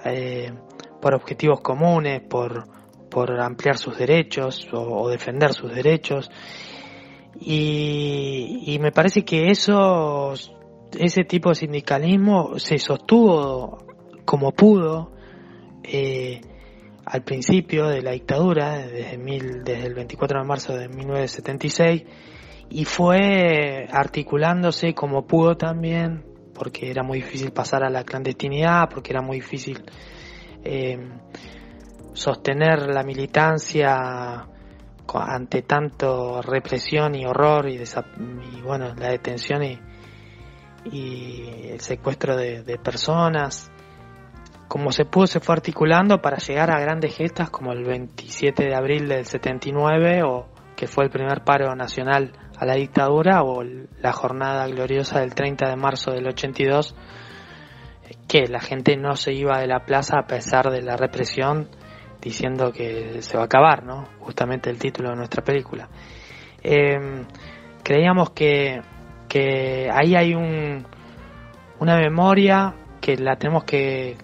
[0.05, 0.53] eh,
[1.01, 2.69] por objetivos comunes, por,
[3.09, 6.31] por ampliar sus derechos o, o defender sus derechos.
[7.41, 10.33] Y, y, me parece que eso,
[10.99, 13.87] ese tipo de sindicalismo se sostuvo
[14.25, 15.13] como pudo.
[15.85, 16.41] Eh,
[17.11, 22.03] al principio de la dictadura, desde, mil, desde el 24 de marzo de 1976,
[22.71, 29.13] y fue articulándose como pudo también, porque era muy difícil pasar a la clandestinidad, porque
[29.13, 29.83] era muy difícil
[30.65, 30.99] eh,
[32.13, 34.47] sostener la militancia
[35.15, 39.79] ante tanto represión y horror y, y bueno, la detención y,
[41.71, 43.71] el secuestro de, de personas.
[44.69, 48.75] Como se pudo, se fue articulando para llegar a grandes gestas como el 27 de
[48.75, 54.13] abril del 79, o que fue el primer paro nacional a la dictadura, o la
[54.13, 56.95] jornada gloriosa del 30 de marzo del 82,
[58.27, 61.69] que la gente no se iba de la plaza a pesar de la represión,
[62.21, 64.09] diciendo que se va a acabar, ¿no?
[64.19, 65.89] Justamente el título de nuestra película.
[66.63, 67.25] Eh,
[67.83, 68.81] creíamos que,
[69.29, 70.85] que ahí hay un,
[71.79, 74.17] una memoria que la tenemos que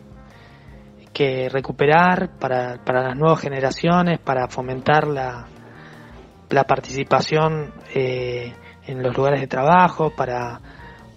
[1.15, 5.47] que recuperar para, para las nuevas generaciones, para fomentar la,
[6.55, 8.55] la participación eh,
[8.87, 10.61] en los lugares de trabajo, para,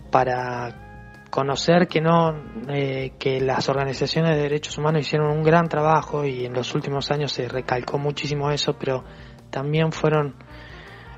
[0.09, 2.33] para conocer que no
[2.69, 7.11] eh, que las organizaciones de derechos humanos hicieron un gran trabajo y en los últimos
[7.11, 9.03] años se recalcó muchísimo eso, pero
[9.51, 10.35] también fueron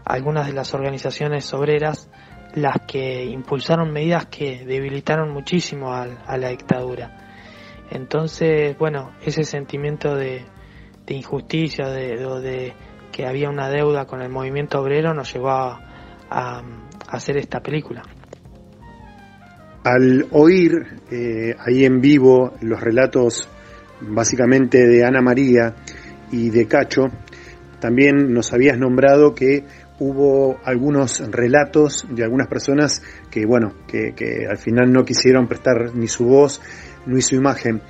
[0.04, 2.10] algunas de las organizaciones obreras
[2.56, 6.08] las que impulsaron medidas que debilitaron muchísimo a,
[6.38, 7.86] la dictadura.
[7.92, 10.46] Entonces, bueno, ese sentimiento de,
[11.08, 12.74] injusticia, de, de,
[13.20, 16.64] que había una deuda con el movimiento obrero, nos llevó a,
[17.10, 18.02] hacer esta película.
[19.84, 20.72] Al oír
[21.12, 23.50] eh, ahí en vivo los relatos
[24.00, 25.76] básicamente de Ana María
[26.32, 27.08] y de Cacho,
[27.82, 29.66] también nos habías nombrado que
[30.00, 36.08] hubo algunos relatos de algunas personas que, bueno, que, al final no quisieron prestar ni
[36.08, 36.62] su voz
[37.06, 37.82] ni su imagen.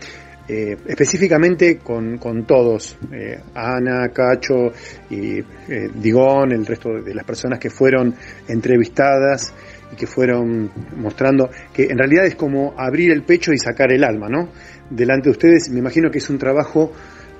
[0.51, 4.71] Eh, específicamente con, con todos, eh, Ana, Cacho
[5.07, 8.15] y eh, Digón, el resto de las personas que fueron
[8.47, 9.53] entrevistadas
[9.93, 14.03] y que fueron mostrando que en realidad es como abrir el pecho y sacar el
[14.03, 14.49] alma, ¿no?
[14.89, 16.93] Delante de ustedes, me imagino que es un trabajo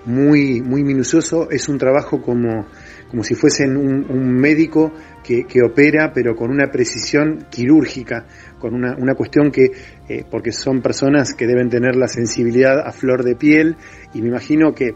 [0.06, 2.68] muy, muy minucioso, es un trabajo como
[3.10, 4.94] como si fuesen un, médico
[5.24, 8.26] que, opera, pero con una precisión quirúrgica,
[8.60, 9.72] con una, una cuestión que,
[10.08, 13.76] eh, porque son personas que deben tener la sensibilidad a flor de piel,
[14.14, 14.94] y me imagino que eh,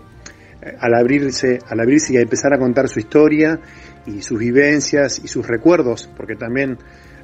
[0.79, 3.59] al abrirse, al abrirse y a empezar a contar su historia
[4.05, 6.77] y sus vivencias y sus recuerdos, porque también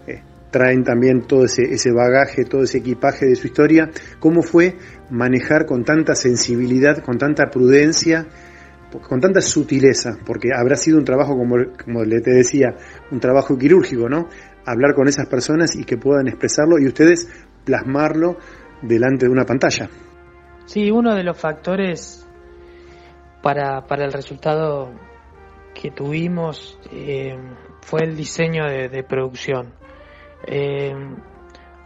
[0.08, 0.22] eh,
[0.52, 4.76] traen también todo ese, ese bagaje, todo ese equipaje de su historia, cómo fue
[5.10, 8.26] manejar con tanta sensibilidad, con tanta prudencia,
[8.98, 12.76] con tanta sutileza, porque habrá sido un trabajo, como, como le te decía,
[13.12, 14.30] un trabajo quirúrgico, ¿no?
[14.70, 17.28] Hablar con esas personas y que puedan expresarlo y ustedes
[17.66, 18.38] plasmarlo
[18.82, 19.90] delante de una pantalla.
[20.66, 22.28] Sí, uno de los factores
[23.42, 24.92] para, para el resultado
[25.74, 27.38] que tuvimos eh,
[27.82, 29.74] fue el diseño de, producción.
[30.46, 30.94] Eh,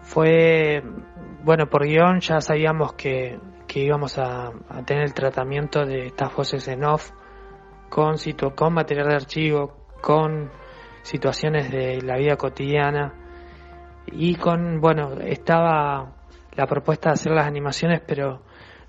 [0.01, 0.83] fue,
[1.43, 3.39] bueno, por guion ya sabíamos que
[3.73, 4.51] que íbamos a,
[4.85, 7.09] tener el tratamiento de estas voces en off
[7.89, 8.17] con,
[8.55, 10.51] con material de archivo, con
[11.03, 13.13] situaciones de la vida cotidiana
[14.07, 16.15] y con, bueno, estaba
[16.55, 18.41] la propuesta de hacer las animaciones, pero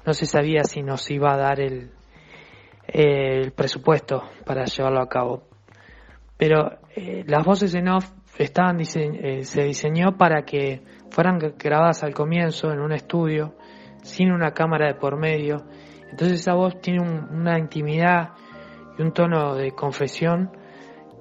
[0.06, 1.90] no se sabía si nos iba a dar el,
[2.86, 5.42] el presupuesto para llevarlo a cabo.
[6.36, 12.12] Pero eh, las voces en off estaban eh, se diseñó para que fueran grabadas al
[12.12, 13.54] comienzo en un estudio
[14.02, 15.64] sin una cámara de por medio.
[16.10, 18.30] Entonces esa voz tiene una intimidad
[18.98, 20.50] y un tono de confesión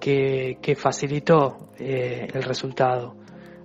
[0.03, 3.15] que, facilitó eh, el resultado.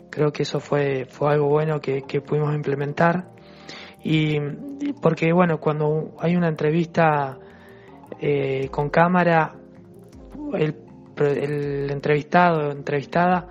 [0.09, 3.31] Creo que eso fue, fue algo bueno que, pudimos implementar.
[4.05, 4.39] Y
[5.03, 7.39] porque, bueno, cuando hay una entrevista
[8.21, 9.55] eh, con cámara,
[10.55, 10.77] el,
[11.19, 13.49] el entrevistado o entrevistada,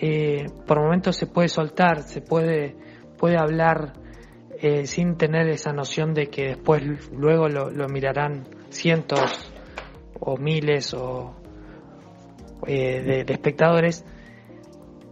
[0.00, 2.76] eh, por momentos se puede soltar, se puede,
[3.18, 3.94] puede hablar
[4.60, 9.52] eh, sin tener esa noción de que después luego lo, mirarán cientos
[10.20, 11.34] o miles o
[12.66, 14.04] eh, de, espectadores,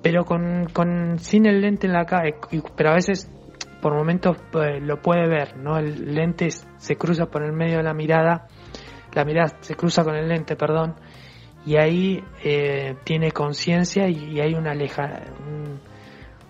[0.03, 2.35] pero con, con, sin el lente en la cara,
[2.77, 3.31] pero a veces
[3.81, 5.79] por momentos pues, lo puede ver, ¿no?
[5.79, 8.47] El lente se cruza por el medio de la mirada,
[9.13, 10.97] la mirada se cruza con el lente, perdón,
[11.65, 15.23] y ahí eh, tiene conciencia y, hay un, aleja,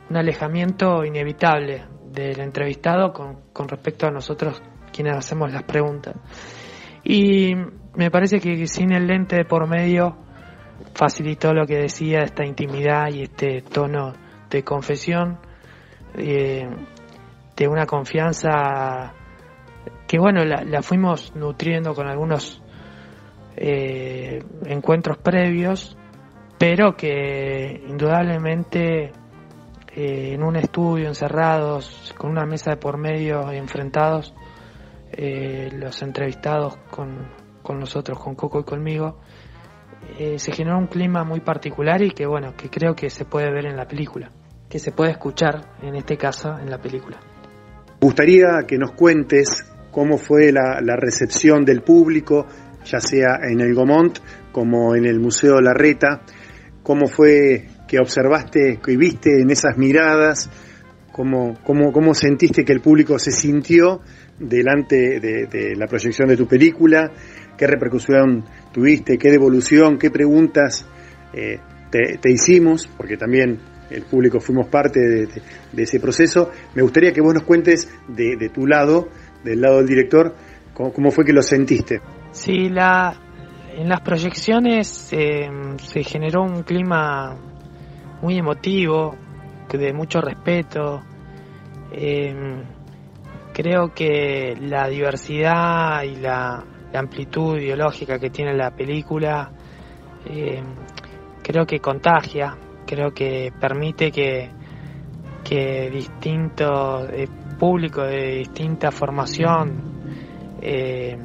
[0.09, 6.15] un alejamiento inevitable del entrevistado con, con respecto a nosotros quienes hacemos las preguntas.
[7.05, 7.55] Y
[7.97, 10.17] me parece que sin el lente por medio
[10.95, 14.12] facilitó lo que decía, esta intimidad y este tono
[14.51, 15.38] de confesión,
[16.14, 16.68] eh,
[17.57, 19.14] de una confianza
[20.07, 22.62] que bueno, la, fuimos nutriendo con algunos
[23.57, 25.97] eh, encuentros previos,
[26.59, 29.12] pero que indudablemente
[29.95, 34.34] eh, en un estudio, encerrados, con una mesa de por medio, enfrentados,
[35.12, 37.28] eh, los entrevistados con,
[37.62, 39.18] con, nosotros, con Coco y conmigo,
[40.19, 43.51] eh, se generó un clima muy particular y que bueno, que creo que se puede
[43.51, 44.31] ver en la película,
[44.69, 47.21] que se puede escuchar en este caso en la película.
[48.01, 52.47] Gustaría que nos cuentes cómo fue la, la recepción del público,
[52.85, 54.19] ya sea en el Gomont
[54.51, 56.23] como en el Museo Larreta,
[56.83, 60.51] cómo fue que observaste, que viste en esas miradas,
[61.13, 64.01] cómo, cómo, cómo sentiste que el público se sintió
[64.39, 67.13] delante de, la proyección de tu película,
[67.57, 70.87] qué repercusión tuviste, qué devolución, qué preguntas
[71.33, 71.59] eh,
[71.91, 73.59] te, hicimos, porque también
[73.91, 76.51] el público fuimos parte de, ese proceso.
[76.75, 79.09] Me gustaría que vos nos cuentes de, tu lado,
[79.45, 80.35] del lado del director,
[80.75, 82.01] cómo, fue que lo sentiste.
[82.31, 83.15] Sí, la,
[83.77, 87.37] en las proyecciones eh, se generó un clima
[88.23, 89.17] muy emotivo,
[89.79, 91.03] de mucho respeto.
[91.93, 92.63] Em,
[93.53, 96.65] creo que la diversidad y la,
[97.01, 99.51] amplitud ideológica que tiene la película
[100.26, 100.64] em,
[101.43, 104.51] creo que contagia, creo que permite que,
[105.45, 107.28] que distintos eh,
[107.59, 109.82] públicos de distinta formación
[110.61, 111.16] eh,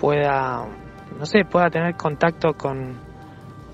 [0.00, 0.66] pueda,
[1.18, 2.98] no sé, pueda tener contacto con,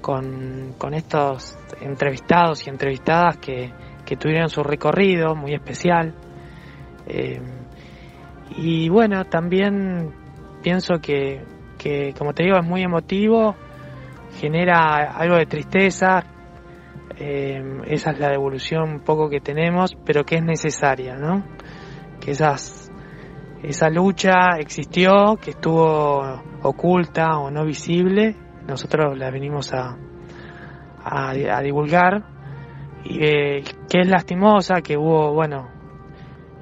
[0.00, 3.72] con, con estos entrevistados y entrevistadas que,
[4.04, 6.14] que tuvieron su recorrido muy especial.
[7.06, 7.40] Eh,
[8.56, 10.23] y bueno, también
[10.64, 11.44] pienso que,
[11.78, 13.54] que, como te digo, es muy emotivo,
[14.40, 16.24] genera algo de tristeza,
[17.18, 21.44] eh, esa es la devolución poco que tenemos, pero que es necesaria, ¿no?
[22.18, 22.90] Que esas,
[23.62, 28.34] esa lucha existió, que estuvo oculta o no visible,
[28.66, 29.98] nosotros la venimos a,
[31.04, 32.24] a, divulgar,
[33.04, 35.68] y que es lastimosa, que hubo, bueno,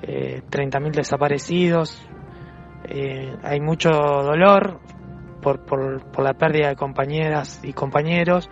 [0.03, 2.05] eh, 30.000 desaparecidos,
[2.85, 4.81] eh, hay mucho dolor
[5.41, 8.49] por, por, la pérdida de compañeras y compañeros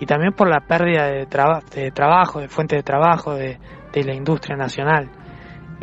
[0.00, 1.26] y también por la pérdida de,
[1.74, 3.58] de trabajo, de fuentes de trabajo de,
[3.92, 5.10] de la industria nacional.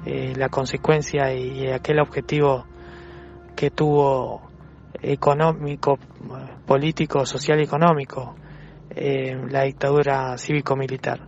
[0.05, 2.65] Eh, la consecuencia y, aquel objetivo
[3.55, 4.41] que tuvo
[5.01, 5.99] económico,
[6.65, 8.35] político, social y económico,
[8.89, 11.27] eh, la dictadura cívico-militar.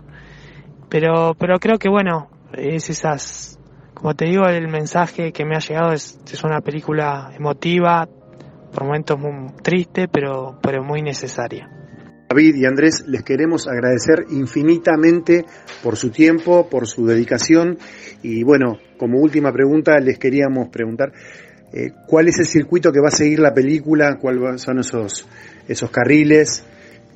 [0.89, 3.59] Pero, pero creo que bueno, es esas
[4.03, 8.05] como te digo, el mensaje que me ha llegado es, es una película emotiva,
[8.73, 11.69] por momentos muy triste, pero, pero muy necesaria.
[12.27, 15.45] David y Andrés, les queremos agradecer infinitamente
[15.81, 17.77] por su tiempo, por su dedicación.
[18.21, 21.13] Y bueno, como última pregunta les queríamos preguntar
[21.71, 25.25] eh, cuál es el circuito que va a seguir la película, cuáles son esos,
[25.65, 26.65] esos carriles,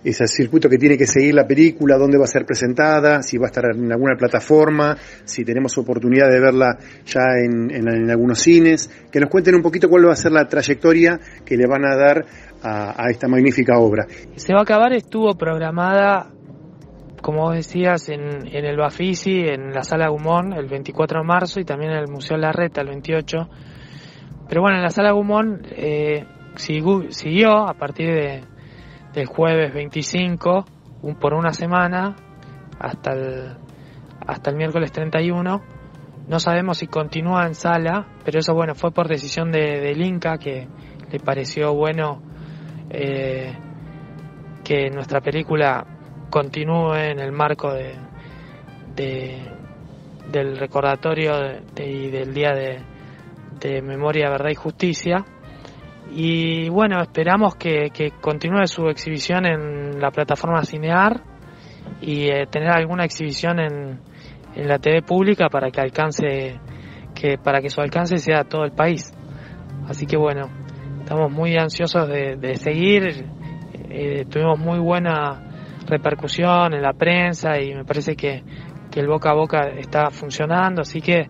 [0.03, 3.47] ese circuito que tiene que seguir la película, dónde va a ser presentada, si va
[3.47, 8.89] a estar en alguna plataforma, si tenemos oportunidad de verla ya en, en, algunos cines,
[9.11, 11.95] que nos cuenten un poquito cuál va a ser la trayectoria que le van a
[11.95, 12.25] dar
[12.61, 14.05] a, a esta magnífica obra.
[14.35, 16.31] Se va a acabar, estuvo programada,
[17.21, 21.59] como vos decías, en, en el Bafisi, en la Sala Gumón, el 24 de marzo,
[21.59, 23.37] y también en el Museo La Reta, el 28.
[24.47, 26.25] Pero bueno, en la Sala Gumón eh,
[26.55, 28.56] siguió a partir de
[29.18, 30.65] del jueves 25
[31.01, 32.15] un, por una semana
[32.80, 33.57] hasta el,
[34.28, 35.59] hasta el miércoles 31.
[36.28, 40.38] No sabemos si continúa en sala, pero eso bueno fue por decisión de, del Inca
[40.38, 40.68] que
[41.11, 42.22] le pareció bueno
[42.91, 43.57] eh,
[44.63, 45.84] que nuestra película
[46.30, 47.95] continúe en el marco de,
[50.32, 51.34] del recordatorio
[51.76, 52.84] y del día de,
[53.59, 55.26] de memoria, verdad y justicia
[56.11, 57.91] y bueno, esperamos que,
[58.21, 61.21] continúe su exhibición en la plataforma Cinear
[62.01, 63.99] y eh, tener alguna exhibición en,
[64.55, 66.59] en, la TV pública para que alcance,
[67.13, 69.13] que para que su alcance sea todo el país.
[69.87, 70.49] Así que bueno,
[70.99, 73.25] estamos muy ansiosos de, seguir.
[73.89, 75.41] Eh, tuvimos muy buena
[75.87, 78.43] repercusión en la prensa y me parece que,
[78.91, 81.27] que el boca a boca está funcionando, así que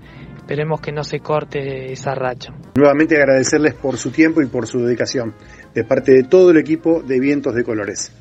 [0.47, 2.53] Esperemos que no se corte esa racha.
[2.75, 5.35] Nuevamente agradecerles por su tiempo y por su dedicación,
[5.73, 8.13] de parte de todo el equipo de Vientos de Colores.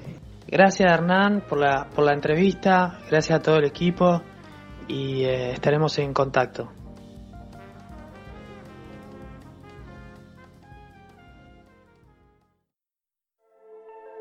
[0.49, 4.23] Gracias Hernán por la, por la entrevista, gracias a todo el equipo
[4.89, 6.69] y eh, estaremos en contacto.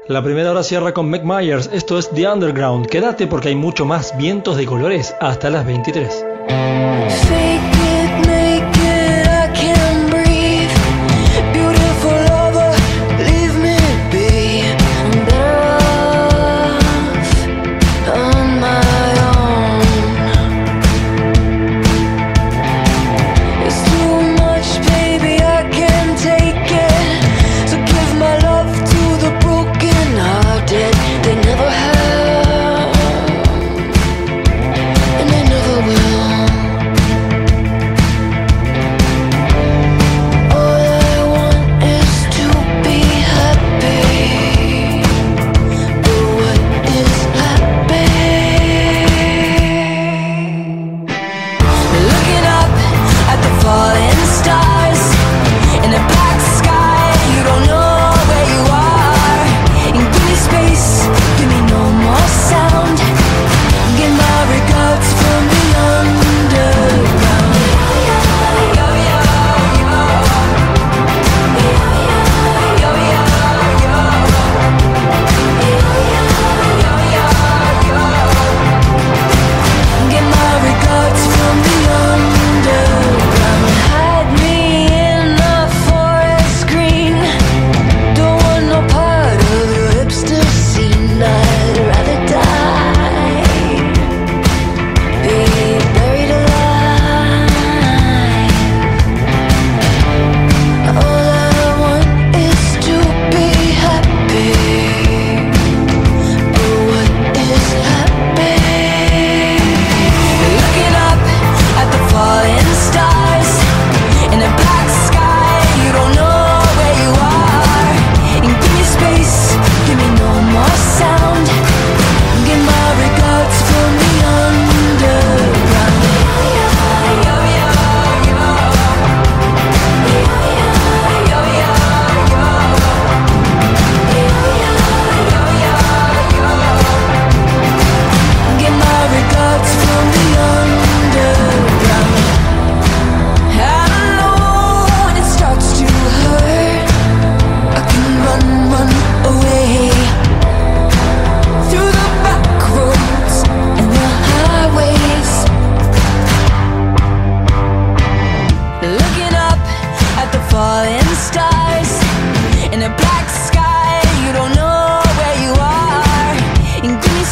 [0.08, 2.86] La primera hora cierra con Meg Myers, esto es The Underground.
[2.86, 7.74] Quédate porque hay mucho más vientos de colores hasta las 23.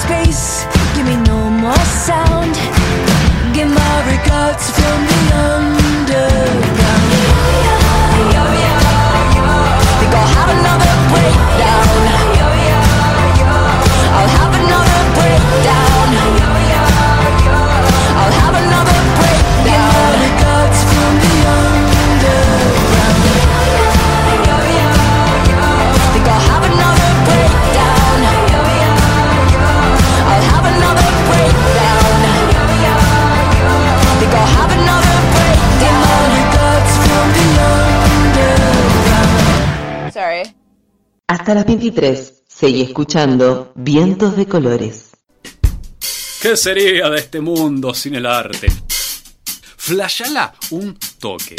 [0.04, 2.83] space, give me no more sound.
[41.54, 42.34] Hasta las 23.
[42.48, 45.12] Seguí escuchando Vientos de Colores.
[46.42, 48.74] ¿Qué sería de este mundo sin el arte?
[49.78, 51.56] Flashala un toque.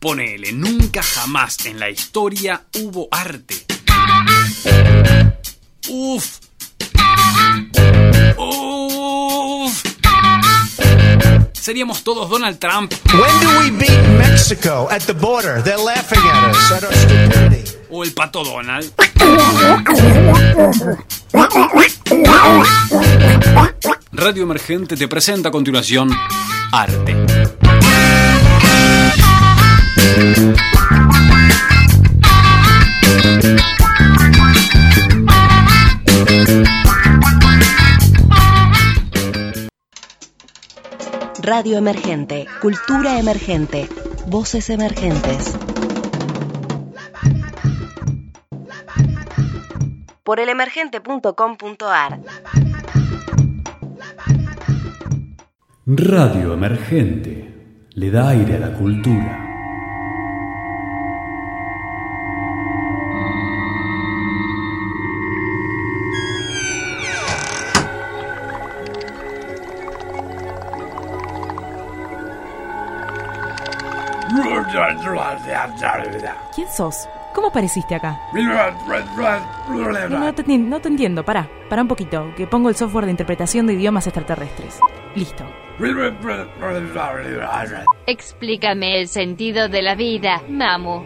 [0.00, 3.54] Ponele, nunca jamás en la historia hubo arte.
[5.88, 6.40] Uf.
[8.36, 9.01] Uf.
[11.62, 12.92] Seríamos todos Donald Trump.
[13.12, 15.62] When do we beat Mexico at the border?
[15.62, 17.78] They're laughing at us, at our stupidity.
[17.88, 18.92] O el pato Donald.
[24.10, 26.10] Radio Emergente te presenta a continuación
[26.72, 27.14] Arte.
[41.44, 43.88] Radio Emergente, Cultura Emergente,
[44.28, 45.58] Voces Emergentes.
[50.22, 52.20] Por elemergente.com.ar
[55.84, 57.52] Radio Emergente
[57.94, 59.51] le da aire a la cultura.
[76.54, 77.08] ¿Quién sos?
[77.34, 78.20] ¿Cómo apareciste acá?
[80.10, 83.66] No te, no te entiendo, pará, pará un poquito, que pongo el software de interpretación
[83.66, 84.78] de idiomas extraterrestres.
[85.14, 85.44] Listo.
[88.06, 91.02] Explícame el sentido de la vida, Mamu.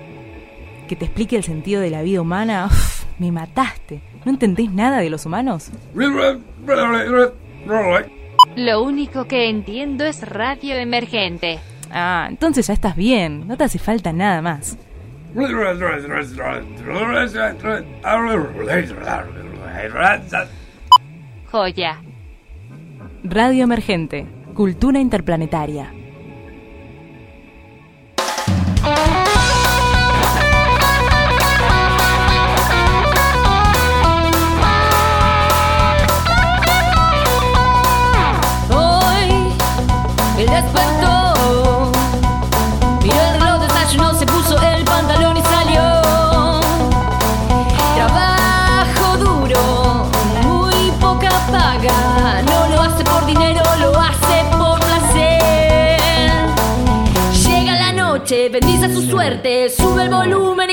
[0.88, 2.66] ¿Que te explique el sentido de la vida humana?
[2.66, 4.00] Uf, me mataste.
[4.24, 5.70] ¿No entendés nada de los humanos?
[8.56, 11.58] Lo único que entiendo es radio emergente.
[11.98, 13.48] Ah, entonces ya estás bien.
[13.48, 14.76] No te hace falta nada más.
[21.50, 22.02] Joya.
[23.24, 24.26] Radio Emergente.
[24.52, 25.90] Cultura Interplanetaria.
[60.16, 60.65] Volumen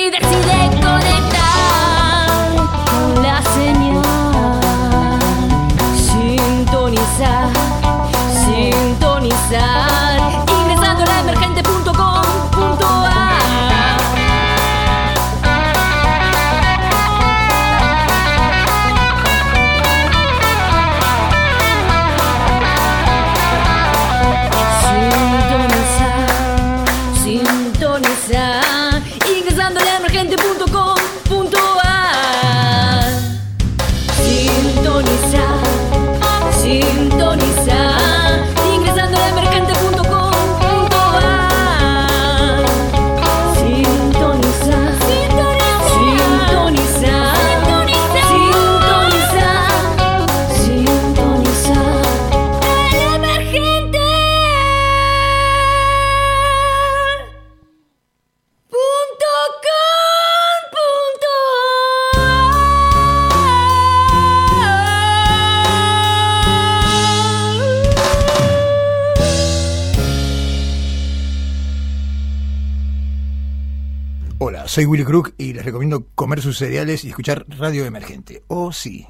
[74.74, 78.41] soy Willy Crook y les recomiendo comer sus cereales y escuchar Radio Emergente.
[78.47, 79.05] Oh, sí.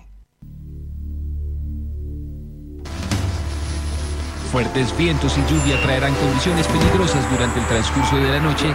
[4.51, 8.65] Fuertes vientos y lluvia traerán condiciones peligrosas durante el transcurso de la noche.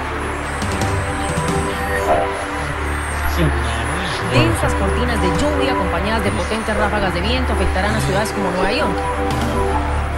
[4.33, 8.73] Densas cortinas de lluvia acompañadas de potentes ráfagas de viento afectarán a ciudades como Nueva
[8.73, 8.97] York.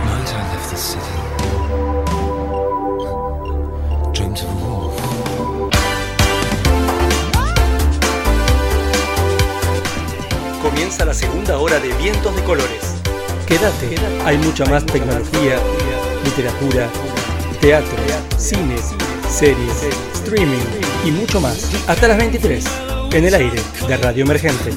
[0.05, 1.03] Night I left the city.
[4.13, 4.60] Dreamed of
[10.63, 12.97] Comienza la segunda hora de Vientos de Colores.
[13.47, 15.59] Quédate, hay mucha más tecnología,
[16.23, 16.89] literatura,
[17.61, 17.97] teatro,
[18.37, 18.77] cine,
[19.29, 19.85] series,
[20.15, 20.59] streaming
[21.07, 21.71] y mucho más.
[21.89, 22.65] Hasta las 23,
[23.13, 24.71] en el aire de Radio Emergente.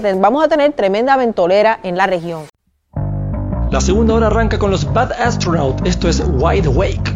[0.00, 2.42] Vamos a tener tremenda ventolera en la región.
[3.70, 5.86] La segunda hora arranca con los Bad Astronaut.
[5.86, 7.12] Esto es Wide Awake.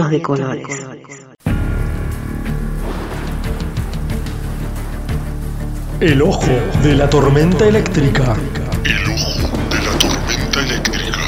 [0.00, 0.66] Vientos de Colores.
[6.00, 6.46] El ojo
[6.82, 8.34] de la tormenta eléctrica.
[8.84, 11.18] El ojo de la tormenta eléctrica.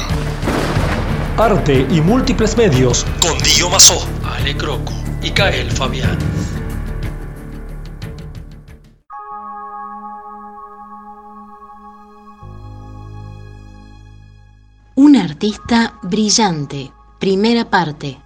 [1.37, 3.05] Arte y múltiples medios.
[3.21, 6.17] Con Dio Mazó, Ale Croco y Kael Fabián.
[14.95, 16.91] Un artista brillante.
[17.19, 18.17] Primera parte.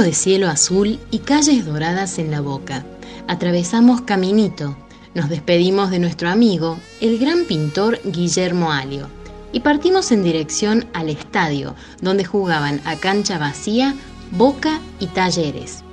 [0.00, 2.86] De cielo azul y calles doradas en la boca.
[3.28, 4.74] Atravesamos Caminito.
[5.14, 9.08] Nos despedimos de nuestro amigo, el gran pintor Guillermo Alio,
[9.52, 13.94] y partimos en dirección al estadio, donde jugaban a cancha vacía
[14.30, 15.84] Boca y Talleres.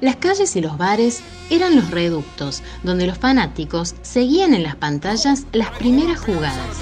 [0.00, 5.44] Las calles y los bares eran los reductos, donde los fanáticos seguían en las pantallas
[5.52, 6.80] las primeras jugadas.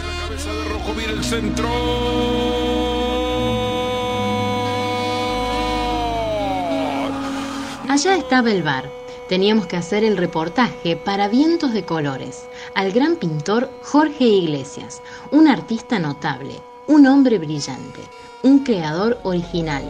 [7.92, 8.90] Allá estaba el bar.
[9.28, 15.46] Teníamos que hacer el reportaje para Vientos de Colores al gran pintor Jorge Iglesias, un
[15.46, 18.00] artista notable, un hombre brillante,
[18.42, 19.84] un creador original.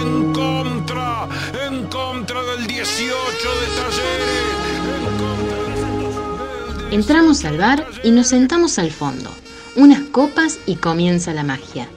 [0.00, 1.28] En contra,
[1.64, 4.42] en contra del 18 de Talleres.
[6.90, 9.30] Entramos al bar y nos sentamos al fondo.
[9.76, 11.88] Unas copas y comienza la magia.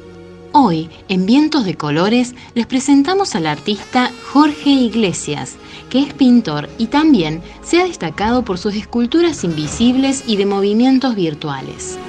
[0.57, 5.57] Hoy, en Vientos de Colores, les presentamos al artista Jorge Iglesias,
[5.89, 11.13] que es pintor y también se ha destacado por sus esculturas invisibles y de movimientos
[11.13, 11.99] virtuales.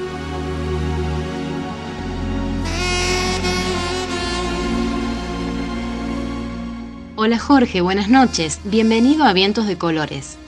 [7.17, 8.61] Hola Jorge, buenas noches.
[8.63, 10.39] Bienvenido a Vientos de Colores.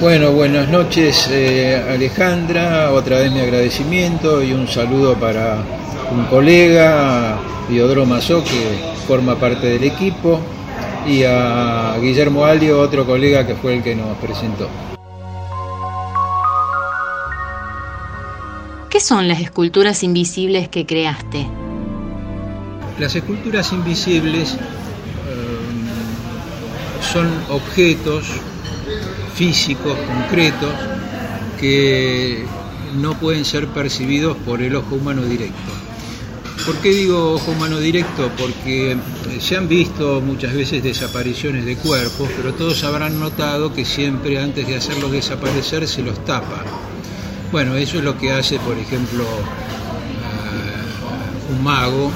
[0.00, 5.62] Bueno, buenas noches eh, Alejandra, otra vez mi agradecimiento y un saludo para
[6.14, 7.38] un colega,
[7.68, 10.40] Biodro Mazó, que forma parte del equipo,
[11.06, 14.68] y a Guillermo Alio, otro colega que fue el que nos presentó.
[18.88, 21.46] ¿Qué son las esculturas invisibles que creaste?
[22.98, 24.58] Las esculturas invisibles eh,
[27.12, 28.24] son objetos
[29.34, 30.72] físicos, concretos,
[31.58, 32.44] que
[32.94, 35.83] no pueden ser percibidos por el ojo humano directo.
[36.66, 38.30] ¿Por qué digo ojo humano directo?
[38.38, 38.96] Porque
[39.38, 44.66] se han visto muchas veces desapariciones de cuerpos, pero todos habrán notado que siempre antes
[44.66, 46.64] de hacerlos desaparecer se los tapa.
[47.52, 52.10] Bueno, eso es lo que hace, por ejemplo, eh, un mago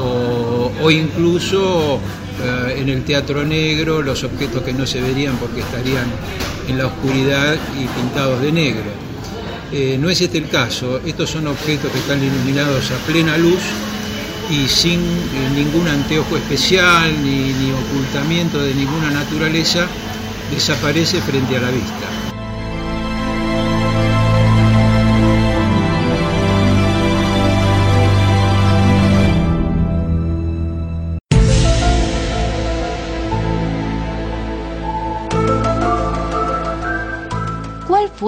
[0.00, 2.00] o, o incluso
[2.42, 6.06] eh, en el teatro negro los objetos que no se verían porque estarían
[6.68, 9.07] en la oscuridad y pintados de negro.
[9.70, 13.60] Eh, no es este el caso, estos son objetos que están iluminados a plena luz
[14.50, 19.86] y sin eh, ningún anteojo especial ni, ni ocultamiento de ninguna naturaleza,
[20.50, 22.17] desaparece frente a la vista.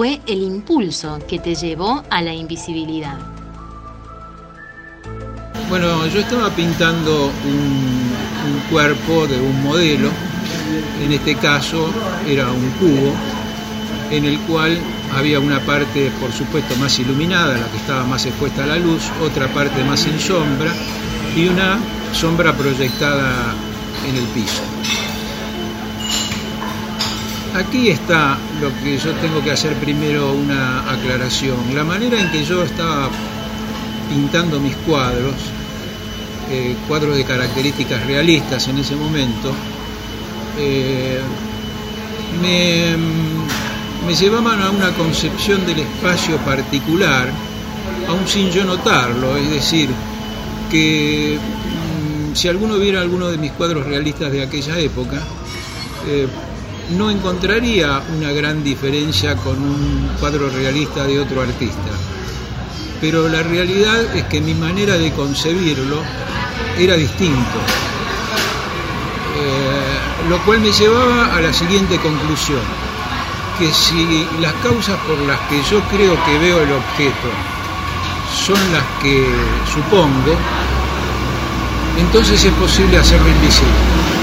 [0.01, 3.19] Fue el impulso que te llevó a la invisibilidad?
[5.69, 10.09] Bueno, yo estaba pintando un, cuerpo de un modelo,
[11.03, 11.87] en este caso
[12.27, 13.13] era un cubo,
[14.09, 14.75] en el cual
[15.15, 19.03] había una parte, por supuesto, más iluminada, la que estaba más expuesta a la luz,
[19.21, 20.73] otra parte más en sombra
[21.35, 21.77] y una
[22.11, 23.53] sombra proyectada
[24.09, 24.63] en el piso.
[27.53, 31.57] Aquí está lo que yo tengo que hacer primero una aclaración.
[31.75, 33.09] La manera en que yo estaba
[34.09, 35.35] pintando mis cuadros,
[36.49, 39.51] eh, cuadros de características realistas en ese momento,
[40.57, 41.19] eh,
[42.41, 42.95] me,
[44.07, 47.29] me llevaban a una concepción del espacio particular,
[48.07, 49.89] aun sin yo notarlo, es decir,
[50.69, 55.19] que mm, si alguno viera alguno de mis cuadros realistas de aquella época,
[56.07, 56.27] eh,
[56.91, 61.91] no encontraría una gran diferencia con un cuadro realista de otro artista.
[62.99, 66.01] Pero la realidad es que mi manera de concebirlo
[66.77, 67.59] era distinto.
[69.37, 72.61] Eh, lo cual me llevaba a la siguiente conclusión,
[73.57, 77.29] que si las causas por las que yo creo que veo el objeto
[78.45, 79.25] son las que
[79.73, 80.35] supongo,
[81.97, 84.20] entonces es posible hacerlo invisible.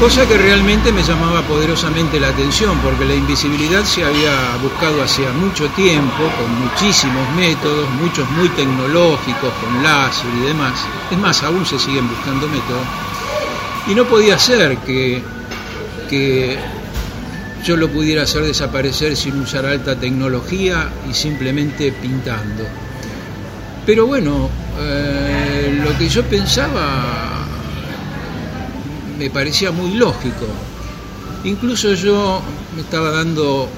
[0.00, 5.30] Cosa que realmente me llamaba poderosamente la atención, porque la invisibilidad se había buscado hacía
[5.32, 10.72] mucho tiempo, con muchísimos métodos, muchos muy tecnológicos, con láser y demás.
[11.10, 12.86] Es más, aún se siguen buscando métodos.
[13.86, 15.22] Y no podía ser que,
[16.10, 16.58] que
[17.64, 22.64] yo lo pudiera hacer desaparecer sin usar alta tecnología y simplemente pintando.
[23.86, 24.50] Pero bueno,
[24.80, 27.31] eh, lo que yo pensaba
[29.22, 30.46] me parecía muy lógico.
[31.44, 32.42] Incluso yo
[32.74, 33.68] me estaba dando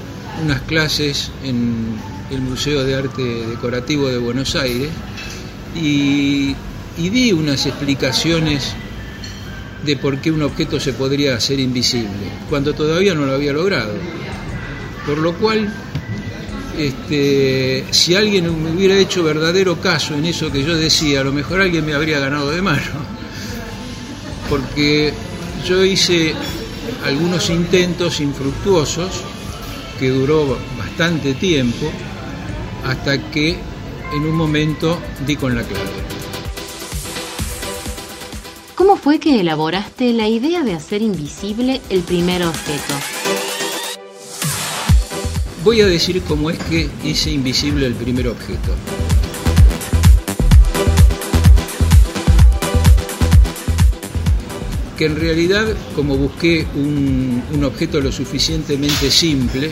[0.43, 1.99] unas clases en
[2.31, 4.89] el Museo de Arte Decorativo de Buenos Aires
[5.75, 6.55] y,
[6.97, 8.73] di unas explicaciones
[9.85, 13.93] de por qué un objeto se podría hacer invisible, cuando todavía no lo había logrado.
[15.05, 15.71] Por lo cual,
[16.75, 21.31] este, si alguien me hubiera hecho verdadero caso en eso que yo decía, a lo
[21.31, 23.13] mejor alguien me habría ganado de mano.
[24.49, 25.13] Porque
[25.65, 26.35] yo hice
[27.03, 29.09] algunos intentos infructuosos
[29.99, 31.91] que duró bastante tiempo
[32.83, 33.57] hasta que
[34.13, 35.89] en un momento di con la clave.
[38.75, 42.93] ¿Cómo fue que elaboraste la idea de hacer invisible el primer objeto?
[45.63, 48.75] Voy a decir cómo es que hice invisible el primer objeto.
[54.97, 59.69] Que en realidad como busqué un, un objeto lo suficientemente simple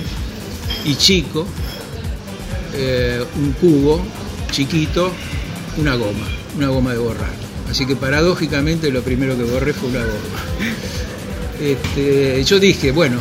[0.85, 1.45] y chico,
[2.75, 4.03] eh, un cubo
[4.51, 5.11] chiquito,
[5.77, 6.27] una goma,
[6.57, 7.33] una goma de borrar.
[7.69, 10.13] Así que paradójicamente lo primero que borré fue una goma.
[11.61, 13.19] Este, yo dije, bueno,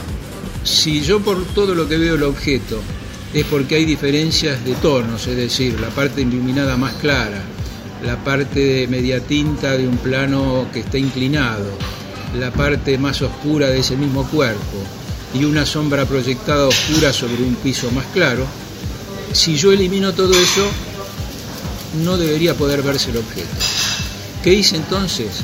[0.64, 2.80] si yo por todo lo que veo el objeto
[3.32, 7.40] es porque hay diferencias de tonos, es decir, la parte iluminada más clara,
[8.04, 11.70] la parte de media tinta de un plano que está inclinado,
[12.38, 14.78] la parte más oscura de ese mismo cuerpo
[15.34, 18.46] y una sombra proyectada oscura sobre un piso más claro,
[19.32, 20.66] si yo elimino todo eso,
[22.04, 23.48] no debería poder verse el objeto.
[24.42, 25.40] ¿Qué hice entonces?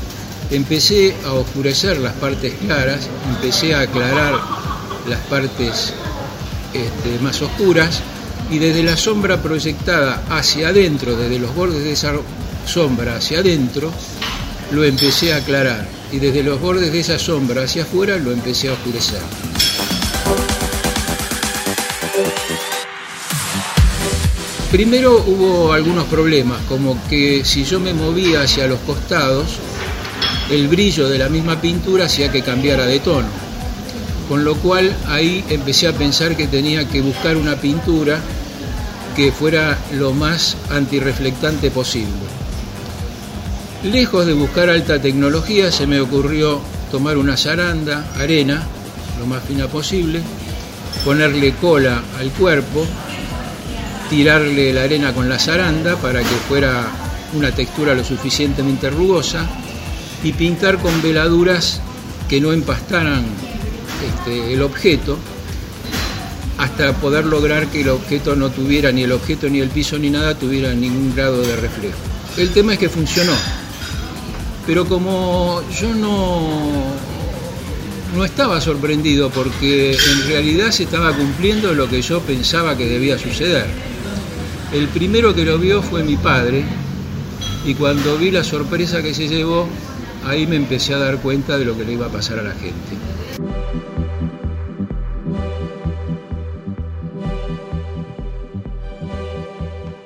[0.50, 4.38] Empecé a oscurecer las partes claras, empecé a aclarar
[5.08, 5.92] las partes
[6.72, 8.00] este, más oscuras
[8.50, 12.12] y desde la sombra proyectada hacia adentro, desde los bordes de esa
[12.66, 13.92] sombra hacia adentro,
[14.72, 18.68] lo empecé a aclarar y desde los bordes de esa sombra hacia afuera lo empecé
[18.68, 19.20] a oscurecer.
[24.70, 29.58] Primero hubo algunos problemas, como que si yo me movía hacia los costados,
[30.50, 33.28] el brillo de la misma pintura hacía que cambiara de tono.
[34.28, 38.20] Con lo cual ahí empecé a pensar que tenía que buscar una pintura
[39.16, 42.37] que fuera lo más antirreflectante posible.
[43.84, 46.60] Lejos de buscar alta tecnología, se me ocurrió
[46.90, 48.66] tomar una zaranda, arena,
[49.20, 50.20] lo más fina posible,
[51.04, 52.84] ponerle cola al cuerpo,
[54.10, 56.88] tirarle la arena con la zaranda para que fuera
[57.34, 59.46] una textura lo suficientemente rugosa
[60.24, 61.80] y pintar con veladuras
[62.28, 63.24] que no empastaran
[64.04, 65.16] este, el objeto
[66.58, 70.10] hasta poder lograr que el objeto no tuviera ni el objeto ni el piso ni
[70.10, 71.98] nada tuviera ningún grado de reflejo.
[72.36, 73.32] El tema es que funcionó,
[74.68, 76.42] pero como yo no
[78.14, 83.18] no estaba sorprendido porque en realidad se estaba cumpliendo lo que yo pensaba que debía
[83.18, 83.64] suceder.
[84.70, 86.64] El primero que lo vio fue mi padre
[87.64, 89.66] y cuando vi la sorpresa que se llevó,
[90.26, 92.52] ahí me empecé a dar cuenta de lo que le iba a pasar a la
[92.52, 92.74] gente.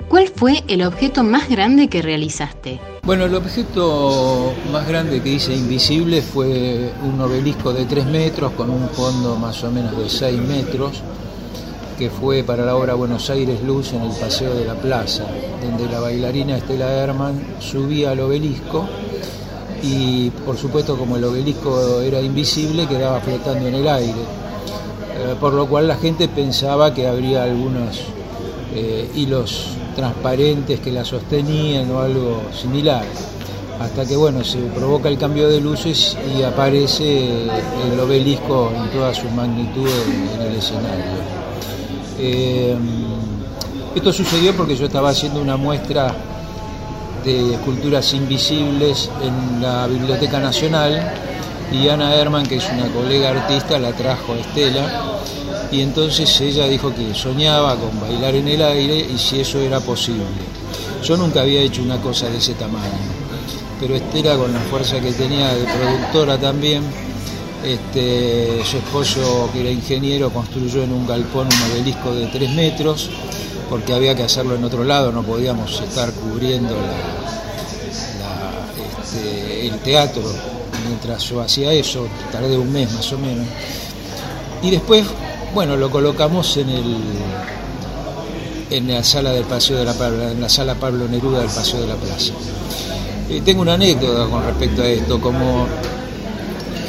[0.08, 2.91] ¿Cuál fue el objeto más grande que realizaste?
[3.04, 8.70] Bueno, el objeto más grande que hice invisible fue un obelisco de 3 metros con
[8.70, 11.02] un fondo más o menos de 6 metros,
[11.98, 15.26] que fue para la obra Buenos Aires Luz en el Paseo de la Plaza,
[15.60, 18.88] donde la bailarina Estela Herman subía al obelisco
[19.82, 25.54] y por supuesto como el obelisco era invisible quedaba flotando en el aire, eh, por
[25.54, 28.00] lo cual la gente pensaba que habría algunos
[28.72, 33.04] eh, hilos transparentes que la sostenían o algo similar.
[33.80, 39.12] Hasta que bueno, se provoca el cambio de luces y aparece el obelisco en toda
[39.12, 41.04] su magnitud en, el escenario.
[42.18, 42.76] Eh,
[43.94, 46.14] esto sucedió porque yo estaba haciendo una muestra
[47.24, 51.12] de esculturas invisibles en la Biblioteca Nacional
[51.72, 55.12] y Ana Herman, que es una colega artista, la trajo a Estela
[55.72, 59.80] y entonces ella dijo que soñaba con bailar en el aire y si eso era
[59.80, 60.24] posible.
[61.02, 62.84] Yo nunca había hecho una cosa de ese tamaño,
[63.80, 66.82] pero Estela con la fuerza que tenía de productora también,
[67.64, 73.10] este, su esposo que era ingeniero construyó en un galpón un obelisco de 3 metros,
[73.70, 76.76] porque había que hacerlo en otro lado, no podíamos estar cubriendo
[79.02, 80.22] este, el teatro
[80.86, 83.46] mientras yo hacía eso, tardé un mes más o menos.
[84.62, 85.04] Y después,
[85.54, 86.96] bueno, lo colocamos en el
[88.70, 91.82] en la sala del Paseo de la Pablo, en la sala Pablo Neruda del Paseo
[91.82, 92.32] de la Plaza.
[93.44, 95.66] Tengo una anécdota con respecto a esto, como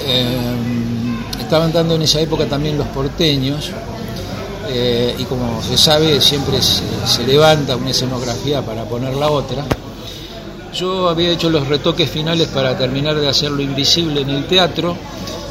[0.06, 0.56] eh,
[1.40, 3.70] estaban dando en esa época también los porteños,
[4.70, 9.66] eh, y como se sabe, siempre se, se levanta una escenografía para poner la otra.
[10.74, 14.96] Yo había hecho los retoques finales para terminar de hacerlo invisible en el teatro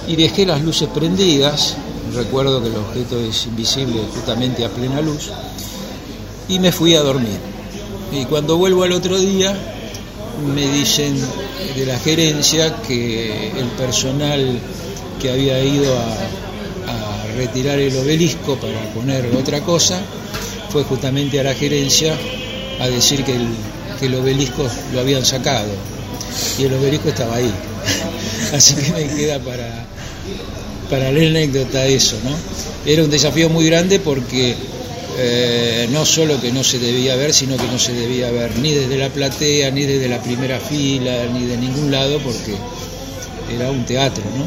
[0.09, 1.77] y dejé las luces prendidas.
[2.15, 5.31] Recuerdo que el objeto es invisible justamente a plena luz
[6.49, 7.39] y me fui a dormir.
[8.13, 9.57] Y cuando vuelvo al otro día
[10.55, 11.17] me dicen
[11.77, 14.59] de la gerencia que el personal
[15.21, 16.29] que había ido a,
[17.35, 20.03] retirar el obelisco para poner otra cosa
[20.69, 22.15] fue justamente a la gerencia
[22.79, 23.47] a decir que el,
[23.99, 25.71] que el obelisco lo habían sacado
[26.59, 27.51] y el obelisco estaba ahí.
[28.53, 29.87] Así que me queda para,
[30.93, 32.37] para la anécdota eso, ¿no?
[32.85, 34.55] Era un desafío muy grande porque
[35.17, 38.73] eh, no solo que no se debía ver, sino que no se debía ver ni
[38.73, 42.55] desde la platea, ni desde la primera fila, ni de ningún lado, porque
[43.57, 44.45] era un teatro, ¿no?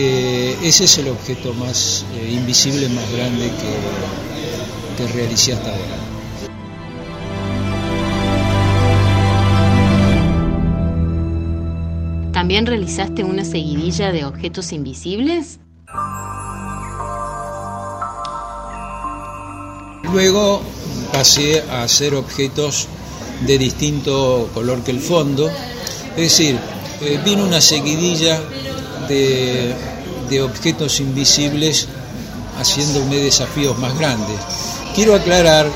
[0.00, 6.01] Eh, ese es el objeto más eh, invisible, más grande que, que realicé hasta ahora.
[12.42, 15.60] ¿También realizaste una seguidilla de objetos invisibles?
[20.12, 20.60] Luego
[21.12, 22.88] pasé a hacer objetos
[23.46, 25.48] de distinto color que el fondo,
[26.16, 26.58] es decir,
[27.02, 28.40] eh, vino una seguidilla
[29.02, 29.76] este,
[30.28, 31.86] de objetos invisibles
[32.58, 34.40] haciéndome desafíos más grandes.
[34.96, 35.70] Quiero aclarar,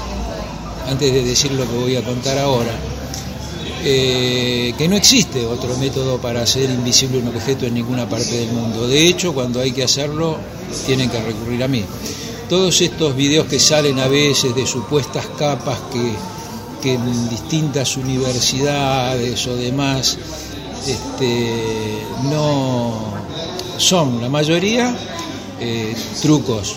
[0.88, 2.72] antes de decir lo que voy a contar ahora,
[3.84, 8.52] eh, que no existe otro método para hacer invisible un objeto en ninguna parte del
[8.52, 8.88] mundo.
[8.88, 10.38] De hecho, cuando hay que hacerlo,
[10.86, 11.84] tienen que recurrir a mí.
[12.48, 16.14] Todos estos videos que salen a veces de supuestas capas que,
[16.86, 20.16] en distintas universidades o demás
[20.86, 21.98] este,
[22.30, 23.12] no
[23.76, 24.94] son, la mayoría,
[25.60, 26.76] eh, trucos.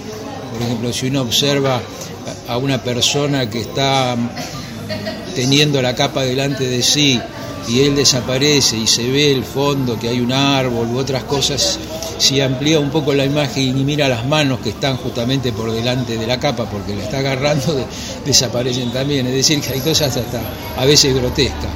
[0.51, 1.79] Por ejemplo, si uno observa
[2.47, 4.17] a una persona que está
[5.35, 7.19] teniendo la capa delante de sí
[7.67, 11.77] y él desaparece y se ve el fondo, que hay un árbol u otras cosas,
[12.17, 16.17] si amplía un poco la imagen y mira las manos que están justamente por delante
[16.17, 17.85] de la capa porque la está agarrando, de-
[18.25, 19.27] desaparecen también.
[19.27, 20.41] Es decir, que hay cosas hasta
[20.77, 21.69] a veces grotescas.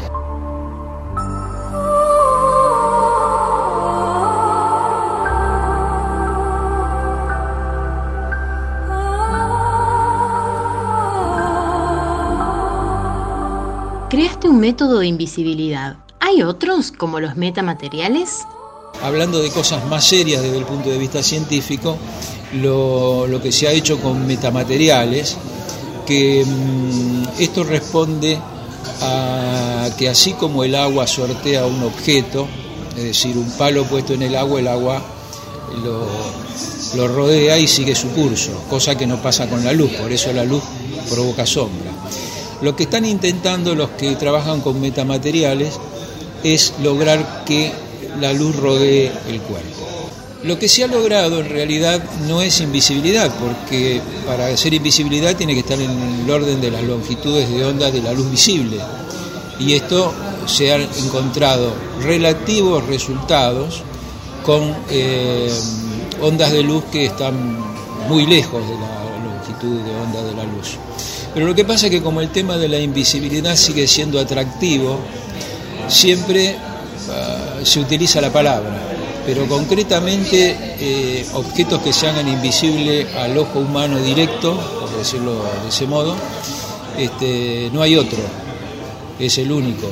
[14.64, 15.98] Método de invisibilidad.
[16.22, 18.44] ¿Hay otros, como los metamateriales?
[19.02, 21.98] Hablando de cosas más serias desde el punto de vista científico,
[22.62, 25.36] lo, que se ha hecho con metamateriales,
[26.06, 28.40] que mm, esto responde
[29.02, 32.48] a que así como el agua sortea un objeto,
[32.96, 35.02] es decir, un palo puesto en el agua, el agua
[35.84, 36.08] lo,
[36.96, 40.32] lo rodea y sigue su curso, cosa que no pasa con la luz, por eso
[40.32, 40.64] la luz
[41.10, 41.93] provoca sombra.
[42.64, 45.74] Lo que están intentando los que trabajan con metamateriales
[46.46, 47.74] es lograr que
[48.22, 49.86] la luz rodee el cuerpo.
[50.44, 55.56] Lo que se ha logrado en realidad no es invisibilidad, porque para hacer invisibilidad tiene
[55.56, 58.78] que estar en el orden de las longitudes de onda de la luz visible.
[59.60, 60.14] Y esto
[60.46, 63.84] se han encontrado relativos resultados
[64.46, 65.52] con eh,
[66.22, 67.58] ondas de luz que están
[68.08, 70.78] muy lejos de la longitud de onda de la luz.
[71.34, 75.00] Pero lo que pasa es que como el tema de la invisibilidad sigue siendo atractivo,
[75.88, 76.56] siempre
[77.10, 78.70] ah, se utiliza la palabra,
[79.26, 85.34] pero concretamente eh, objetos que se hagan invisible al ojo humano directo, por decirlo
[85.64, 86.16] de ese modo,
[86.98, 88.20] este, no hay otro,
[89.20, 89.90] es el único.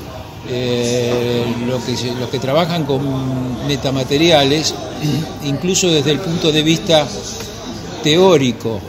[0.47, 4.75] Eh, los que trabajan con metamateriales,
[5.43, 7.07] incluso desde el punto de vista
[8.03, 8.79] teórico,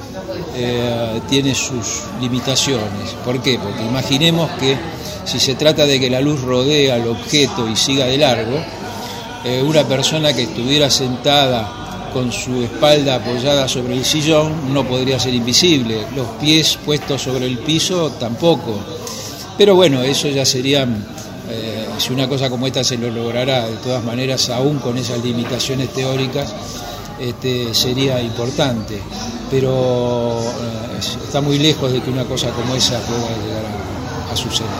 [0.54, 3.14] eh, tiene sus limitaciones.
[3.24, 3.58] ¿Por qué?
[3.58, 4.76] Porque imaginemos que
[5.24, 8.58] si se trata de que la luz rodea al objeto y siga de largo,
[9.44, 15.18] eh, una persona que estuviera sentada con su espalda apoyada sobre el sillón no podría
[15.18, 18.78] ser invisible, los pies puestos sobre el piso tampoco.
[19.56, 23.76] Pero bueno, eso ya sería, eh, si una cosa como esta se lo logrará de
[23.76, 26.54] todas maneras, aún con esas limitaciones teóricas,
[27.22, 29.00] este, sería importante.
[29.50, 34.36] Pero eh, está muy lejos de que una cosa como esa pueda llegar a- a
[34.36, 34.70] suceder.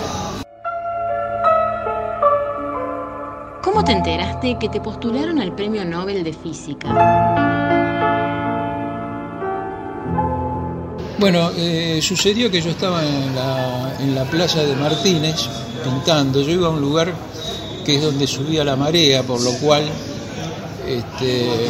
[3.62, 6.89] ¿Cómo te enteraste que te postularon al Premio Nobel de Física?
[11.19, 15.36] Bueno, eh, sucedió que yo estaba en la, en la playa de Martínez
[15.85, 16.40] pintando.
[16.43, 17.12] Yo iba a un lugar
[17.85, 19.85] que es donde subía la marea, por lo cual
[20.86, 21.69] este,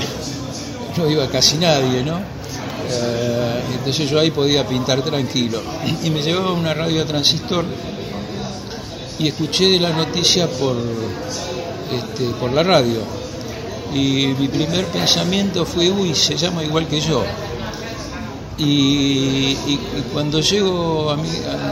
[0.97, 2.19] no iba casi nadie, ¿no?
[2.19, 5.61] Eh, entonces yo ahí podía pintar tranquilo.
[6.05, 7.65] Y me llevaba una radio transistor
[9.19, 10.77] y escuché la noticia por,
[11.93, 12.99] este, por la radio.
[13.95, 17.23] Y mi primer pensamiento fue, uy, se llama igual que yo.
[18.59, 19.57] Y,
[20.13, 21.29] cuando llego a mi,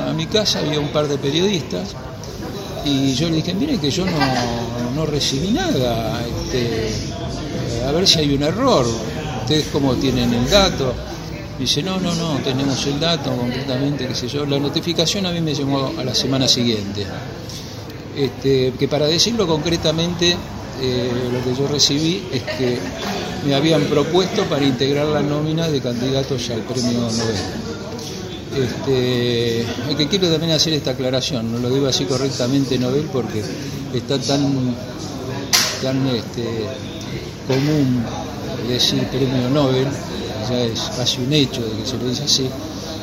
[0.09, 1.91] a- mi casa había un par de periodistas
[2.85, 4.13] y yo le dije, mire que yo no,
[4.97, 6.91] no recibí nada, este,
[7.91, 8.87] a ver si hay un error,
[9.41, 10.95] ustedes cómo tienen el dato.
[11.59, 14.47] Dice, no, no, no, tenemos el dato concretamente, qué sé yo.
[14.47, 17.05] La notificación a mí me llamó a la semana siguiente.
[18.17, 20.37] Este, que para decirlo concretamente,
[20.81, 22.79] eh, lo que yo recibí es que
[23.45, 27.37] me habían propuesto para integrar la nómina de candidatos al premio Nobel.
[28.57, 29.65] Este,
[29.97, 33.43] que quiero también hacer esta aclaración, no lo digo así correctamente Nobel porque
[33.95, 34.75] está tan,
[35.83, 36.69] tan este,
[37.47, 38.05] común
[38.69, 39.89] decir premio Nobel,
[40.49, 42.49] ya es casi un hecho de que se lo dice así,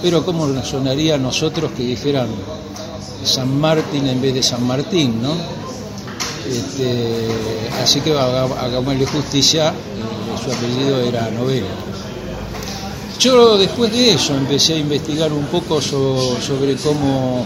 [0.01, 2.27] pero cómo nos sonaría a nosotros que dijeran
[3.23, 5.33] San Martín en vez de San Martín, ¿no?
[6.49, 7.27] Este,
[7.83, 9.73] así que hagámosle justicia, eh,
[10.43, 11.65] su apellido era Nobel.
[13.19, 17.45] Yo después de eso empecé a investigar un poco so- sobre cómo,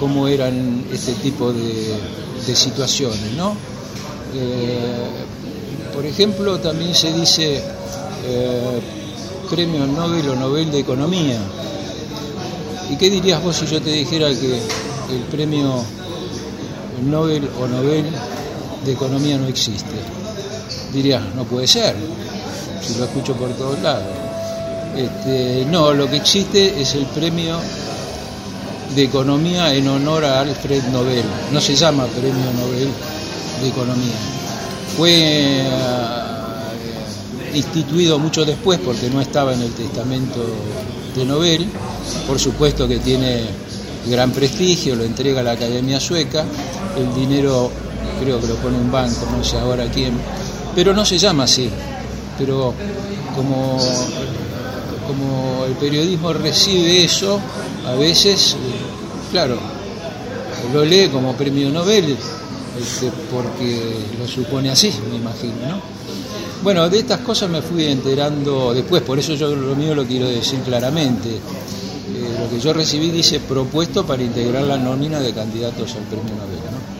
[0.00, 1.94] cómo eran este tipo de,
[2.46, 3.54] de situaciones, ¿no?
[4.34, 5.06] Eh,
[5.96, 7.56] por ejemplo, también se dice
[8.26, 8.80] eh,
[9.48, 11.38] premio Nobel o Nobel de Economía.
[12.90, 14.60] ¿Y qué dirías vos si yo te dijera que
[15.10, 15.82] el premio
[17.02, 18.04] Nobel o Nobel
[18.84, 19.96] de Economía no existe?
[20.92, 21.96] Dirías, no puede ser,
[22.82, 24.04] si lo escucho por todos lados.
[24.94, 27.58] Este, no, lo que existe es el premio
[28.94, 31.24] de Economía en honor a Alfred Nobel.
[31.52, 32.90] No se llama Premio Nobel
[33.62, 34.45] de Economía.
[34.96, 35.62] Fue eh,
[37.54, 40.44] instituido mucho después porque no estaba en el testamento
[41.14, 41.68] de Nobel.
[42.26, 43.42] Por supuesto que tiene
[44.08, 46.44] gran prestigio, lo entrega la Academia Sueca.
[46.96, 47.70] El dinero
[48.20, 50.14] creo que lo pone un banco, no sé ahora quién.
[50.74, 51.70] Pero no se llama así.
[52.38, 52.74] Pero
[53.34, 53.78] como
[55.06, 57.40] como el periodismo recibe eso,
[57.86, 58.56] a veces,
[59.30, 59.56] claro,
[60.72, 62.16] lo lee como premio Nobel,
[62.80, 65.96] este, porque lo supone así, me imagino, ¿no?
[66.62, 70.28] Bueno, de estas cosas me fui enterando después, por eso yo lo mío lo quiero
[70.28, 71.28] decir claramente.
[71.28, 76.34] Eh, lo que yo recibí dice propuesto para integrar la nómina de candidatos al premio
[76.34, 76.96] Nobel, ¿no?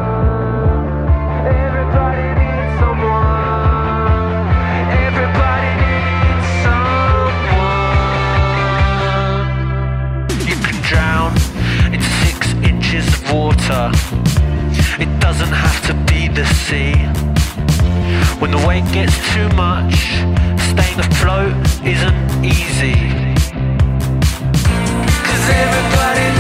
[13.79, 13.91] Water.
[14.99, 16.93] It doesn't have to be the sea.
[18.39, 19.95] When the weight gets too much,
[20.71, 21.53] staying afloat
[21.83, 22.97] isn't easy.
[25.27, 26.38] Cause everybody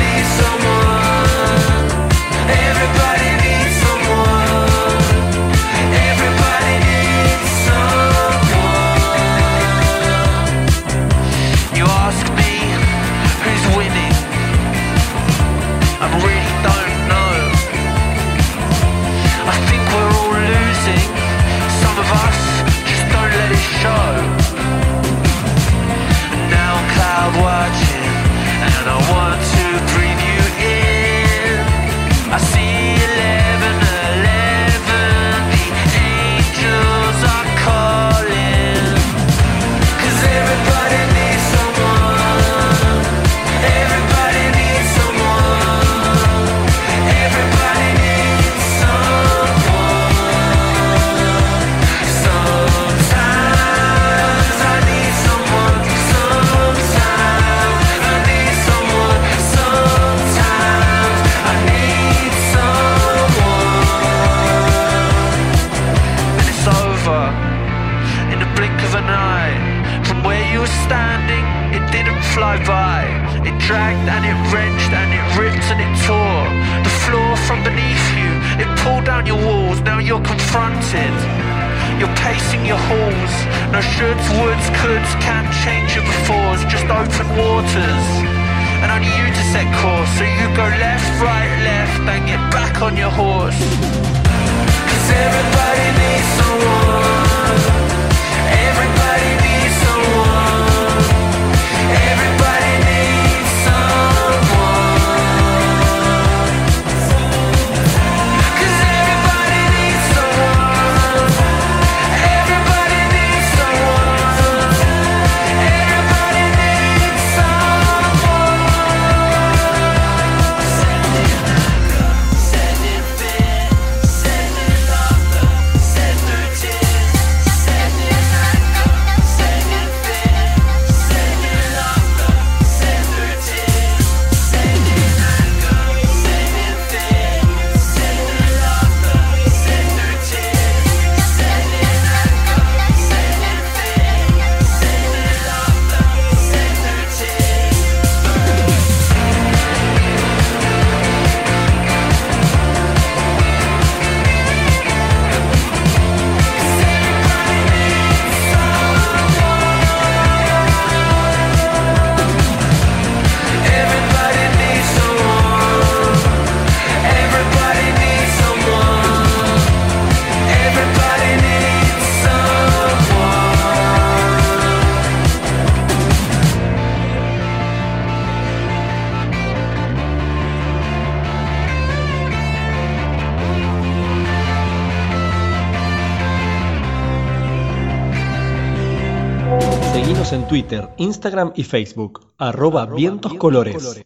[190.69, 194.03] Twitter, Instagram y Facebook, arroba vientos colores.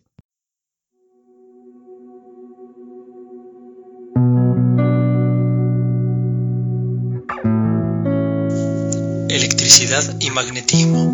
[9.27, 11.11] Electricidad y magnetismo.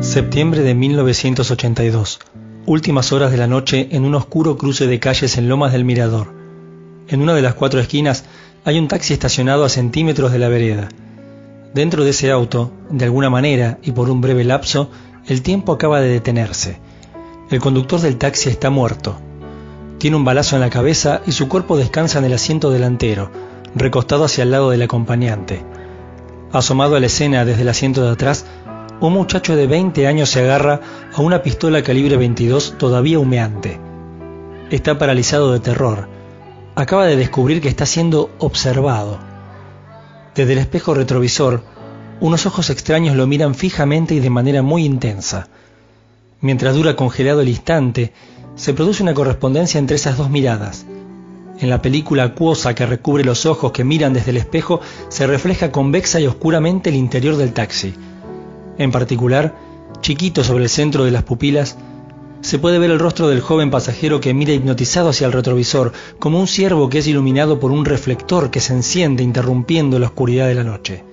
[0.00, 2.20] Septiembre de 1982.
[2.66, 6.38] Últimas horas de la noche en un oscuro cruce de calles en Lomas del Mirador.
[7.08, 8.26] En una de las cuatro esquinas
[8.68, 10.90] hay un taxi estacionado a centímetros de la vereda.
[11.72, 14.90] Dentro de ese auto, de alguna manera y por un breve lapso,
[15.26, 16.78] el tiempo acaba de detenerse.
[17.50, 19.18] El conductor del taxi está muerto.
[19.96, 23.30] Tiene un balazo en la cabeza y su cuerpo descansa en el asiento delantero,
[23.74, 25.64] recostado hacia el lado del acompañante.
[26.52, 28.44] Asomado a la escena desde el asiento de atrás,
[29.00, 30.82] un muchacho de 20 años se agarra
[31.14, 33.80] a una pistola calibre 22 todavía humeante.
[34.68, 36.17] Está paralizado de terror.
[36.78, 39.18] Acaba de descubrir que está siendo observado.
[40.36, 41.64] Desde el espejo retrovisor,
[42.20, 45.48] unos ojos extraños lo miran fijamente y de manera muy intensa.
[46.40, 48.12] Mientras dura congelado el instante,
[48.54, 50.86] se produce una correspondencia entre esas dos miradas.
[51.58, 55.72] En la película acuosa que recubre los ojos que miran desde el espejo, se refleja
[55.72, 57.92] convexa y oscuramente el interior del taxi.
[58.78, 59.56] En particular,
[60.00, 61.76] chiquito sobre el centro de las pupilas,
[62.40, 66.38] se puede ver el rostro del joven pasajero que mira hipnotizado hacia el retrovisor, como
[66.40, 70.54] un ciervo que es iluminado por un reflector que se enciende interrumpiendo la oscuridad de
[70.54, 71.04] la noche.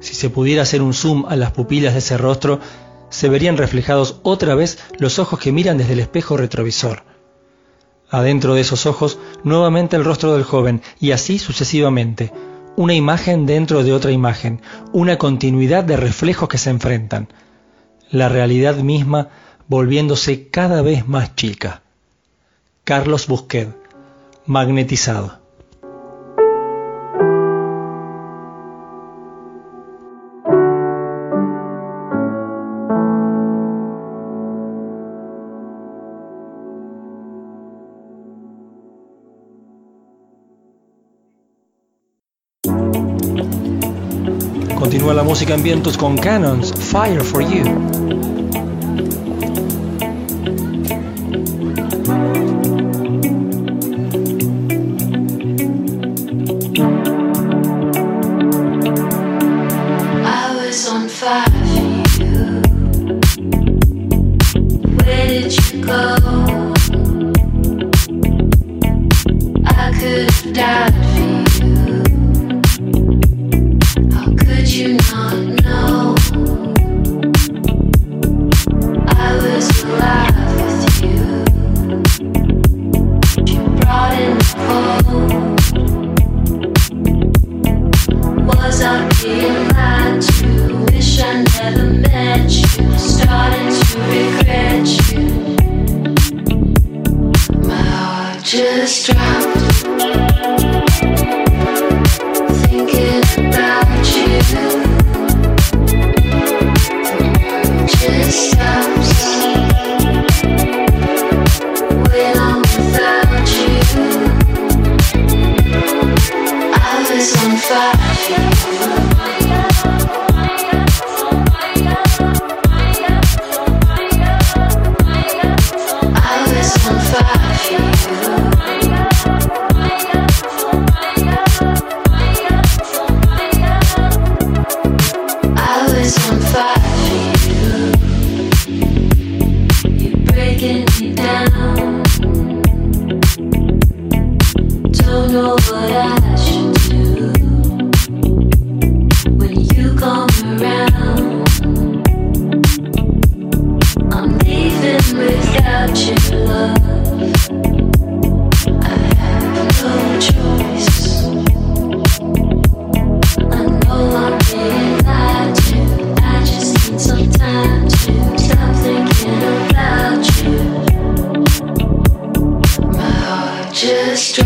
[0.00, 2.60] Si se pudiera hacer un zoom a las pupilas de ese rostro,
[3.08, 7.02] se verían reflejados otra vez los ojos que miran desde el espejo retrovisor.
[8.10, 12.32] Adentro de esos ojos, nuevamente el rostro del joven, y así sucesivamente,
[12.76, 14.60] una imagen dentro de otra imagen,
[14.92, 17.28] una continuidad de reflejos que se enfrentan,
[18.10, 19.28] la realidad misma
[19.68, 21.82] volviéndose cada vez más chica.
[22.84, 23.68] Carlos Busquet,
[24.46, 25.44] magnetizado.
[44.78, 48.23] Continúa la música en vientos con Cannons, Fire for You.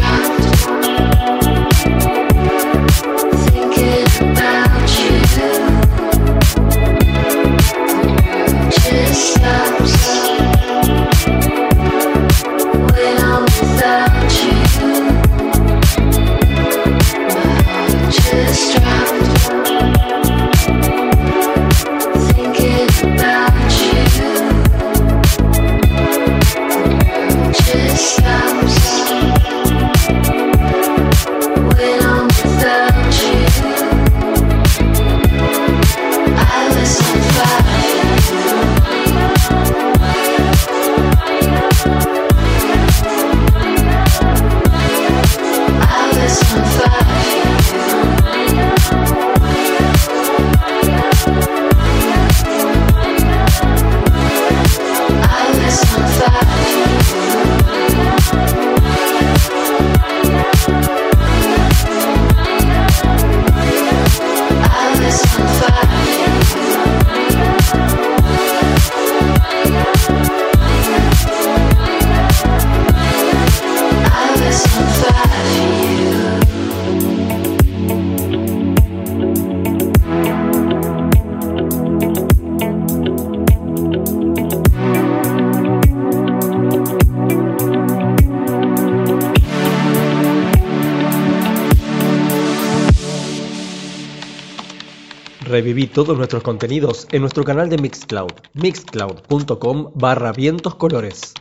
[0.01, 0.78] drowned
[95.69, 101.38] Reviví todos nuestros contenidos en nuestro canal de Mixcloud, mixcloud.com barra vientos colores.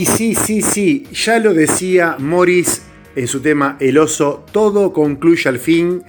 [0.00, 2.80] Y sí, sí, sí, ya lo decía Morris
[3.16, 6.02] en su tema El oso, todo concluye al fin.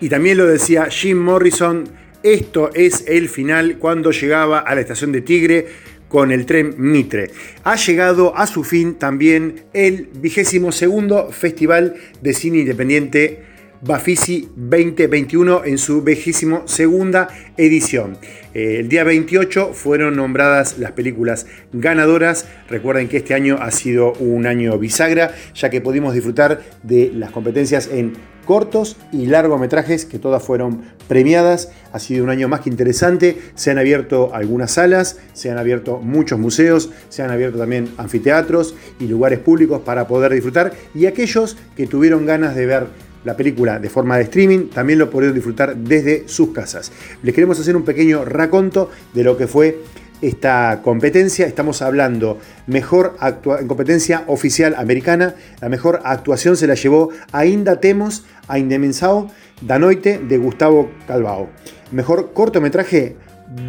[0.00, 1.88] Y también lo decía Jim Morrison,
[2.24, 5.68] esto es el final cuando llegaba a la estación de Tigre
[6.08, 7.30] con el tren Mitre.
[7.62, 13.44] Ha llegado a su fin también el vigésimo segundo Festival de Cine Independiente
[13.80, 18.18] Bafisi 2021 en su vigésimo segunda edición.
[18.52, 22.46] Eh, el día 28 fueron nombradas las películas ganadoras.
[22.68, 27.30] Recuerden que este año ha sido un año bisagra, ya que pudimos disfrutar de las
[27.30, 28.14] competencias en
[28.44, 31.70] cortos y largometrajes que todas fueron premiadas.
[31.92, 33.38] Ha sido un año más que interesante.
[33.54, 38.74] Se han abierto algunas salas, se han abierto muchos museos, se han abierto también anfiteatros
[38.98, 40.72] y lugares públicos para poder disfrutar.
[40.96, 45.10] Y aquellos que tuvieron ganas de ver la película de forma de streaming, también lo
[45.10, 46.90] pudieron disfrutar desde sus casas.
[47.22, 49.82] Les queremos hacer un pequeño raconto de lo que fue
[50.22, 51.46] esta competencia.
[51.46, 53.16] Estamos hablando mejor
[53.60, 55.34] en competencia oficial americana.
[55.60, 59.30] La mejor actuación se la llevó a Inda Temos, a Indemensao,
[59.60, 61.50] Danoite de Gustavo Calvao.
[61.92, 63.16] Mejor cortometraje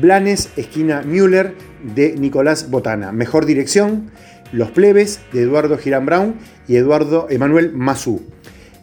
[0.01, 1.53] Blanes Esquina Müller
[1.83, 3.11] de Nicolás Botana.
[3.11, 4.09] Mejor dirección
[4.53, 8.21] Los Plebes de Eduardo Girán Brown y Eduardo Emanuel Mazú.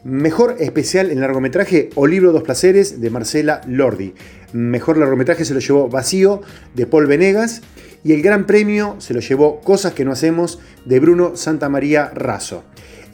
[0.07, 4.15] Mejor especial en largometraje O Libro Dos Placeres de Marcela Lordi.
[4.53, 6.43] Mejor largometraje se lo llevó Vacío
[6.75, 7.61] de Paul Venegas.
[8.05, 12.63] Y el gran premio se lo llevó Cosas que no hacemos de Bruno Santamaría Razo.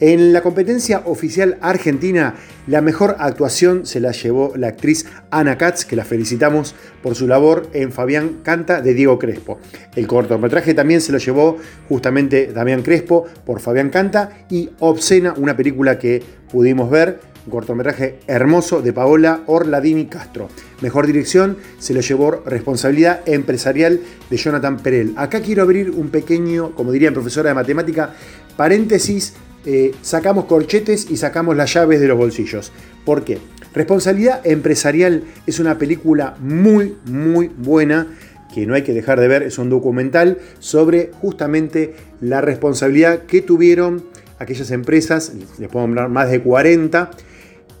[0.05, 2.35] En la competencia oficial argentina,
[2.67, 7.25] la mejor actuación se la llevó la actriz Ana Katz, que la felicitamos por su
[7.25, 9.59] labor en Fabián Canta de Diego Crespo.
[9.95, 11.57] El cortometraje también se lo llevó
[11.87, 16.21] justamente Damián Crespo por Fabián Canta y Obscena, una película que
[16.51, 20.49] pudimos ver un cortometraje hermoso de Paola Orladini Castro.
[20.81, 25.13] Mejor dirección se lo llevó responsabilidad empresarial de Jonathan Perel.
[25.15, 28.13] Acá quiero abrir un pequeño, como diría profesora de matemática,
[28.57, 29.33] paréntesis,
[29.65, 32.71] eh, sacamos corchetes y sacamos las llaves de los bolsillos.
[33.05, 33.39] ¿Por qué?
[33.73, 38.07] Responsabilidad empresarial es una película muy, muy buena
[38.53, 43.41] que no hay que dejar de ver, es un documental sobre justamente la responsabilidad que
[43.41, 44.03] tuvieron
[44.37, 47.09] aquellas empresas, les puedo nombrar más de 40,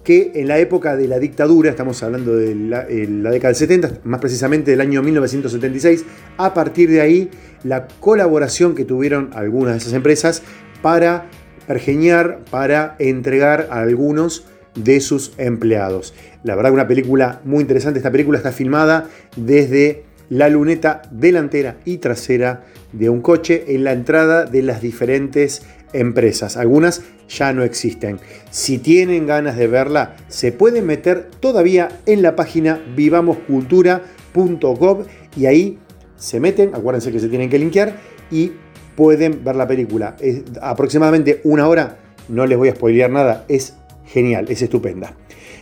[0.03, 3.55] que en la época de la dictadura, estamos hablando de la, eh, la, década del
[3.55, 6.05] 70, más precisamente del año 1976,
[6.37, 7.29] a partir de ahí
[7.63, 10.41] la colaboración que tuvieron algunas de esas empresas
[10.81, 11.29] para
[11.67, 14.45] pergeñar, para entregar a algunos
[14.75, 16.13] de sus empleados.
[16.43, 21.97] La verdad una película muy interesante, esta película está filmada desde la luneta delantera y
[21.97, 25.61] trasera de un coche en la entrada de las diferentes
[25.93, 26.57] empresas.
[26.57, 28.19] Algunas ya no existen.
[28.49, 35.05] Si tienen ganas de verla, se pueden meter todavía en la página vivamoscultura.gov
[35.37, 35.77] y ahí
[36.17, 37.95] se meten, acuérdense que se tienen que linkear
[38.31, 38.53] y
[38.95, 40.15] pueden ver la película.
[40.19, 41.97] Es aproximadamente una hora,
[42.29, 43.75] no les voy a spoilear nada, es
[44.05, 45.13] genial, es estupenda.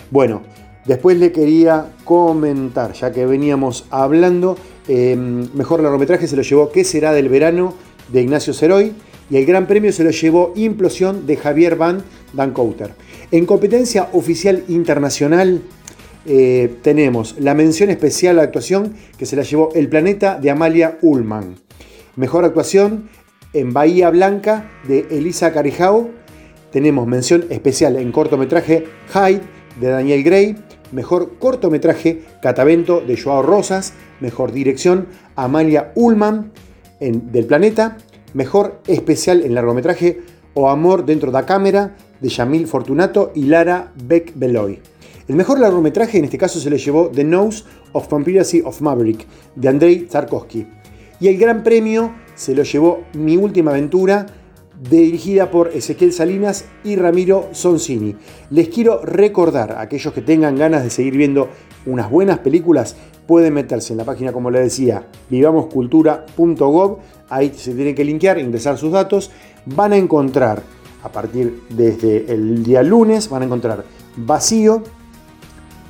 [0.09, 0.41] Bueno,
[0.85, 6.83] después le quería comentar, ya que veníamos hablando, eh, mejor largometraje se lo llevó ¿Qué
[6.83, 7.73] será del verano?
[8.11, 8.93] de Ignacio Ceroy
[9.29, 12.03] y el gran premio se lo llevó Implosión de Javier Van
[12.33, 12.91] Dancouter.
[13.31, 15.61] En competencia oficial internacional
[16.25, 20.51] eh, tenemos la mención especial a la actuación que se la llevó El Planeta de
[20.51, 21.55] Amalia Ullman.
[22.17, 23.09] Mejor actuación
[23.53, 26.09] en Bahía Blanca de Elisa Carijao.
[26.71, 29.41] Tenemos mención especial en cortometraje Hyde
[29.79, 30.55] de Daniel Gray.
[30.91, 33.93] Mejor cortometraje Catavento de Joao Rosas.
[34.19, 36.51] Mejor dirección Amalia Ullman
[36.99, 37.97] en, del Planeta.
[38.33, 40.21] Mejor especial en largometraje
[40.53, 44.79] O Amor dentro da cámara de Yamil Fortunato y Lara Beck Beloy.
[45.27, 47.63] El mejor largometraje en este caso se le llevó The Nose
[47.93, 49.25] of Conspiracy of Maverick
[49.55, 50.67] de Andrei Tarkovsky.
[51.19, 54.25] Y el gran premio se lo llevó Mi Última Aventura,
[54.89, 58.15] dirigida por Ezequiel Salinas y Ramiro Sonsini.
[58.49, 61.49] Les quiero recordar a aquellos que tengan ganas de seguir viendo
[61.85, 62.95] unas buenas películas,
[63.27, 66.97] pueden meterse en la página, como les decía, vivamoscultura.gov.
[67.29, 69.31] Ahí se tienen que linkear, ingresar sus datos.
[69.65, 70.63] Van a encontrar,
[71.03, 73.85] a partir desde el día lunes, van a encontrar
[74.17, 74.83] Vacío,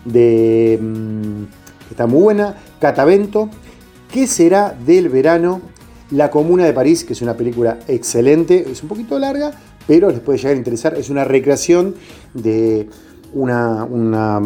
[0.06, 0.80] de,
[1.90, 3.50] está muy buena, Catavento,
[4.12, 5.62] ¿Qué será del verano?
[6.12, 9.52] La Comuna de París, que es una película excelente, es un poquito larga,
[9.88, 10.98] pero les puede llegar a interesar.
[10.98, 11.96] Es una recreación
[12.34, 12.90] de
[13.34, 14.42] una, una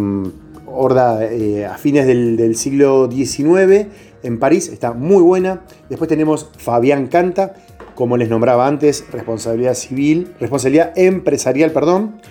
[0.68, 3.88] horda eh, a fines del, del, siglo XIX
[4.22, 5.64] en París, está muy buena.
[5.90, 7.56] Después tenemos Fabián Canta,
[7.96, 12.22] como les nombraba antes, responsabilidad civil, responsabilidad empresarial, perdón.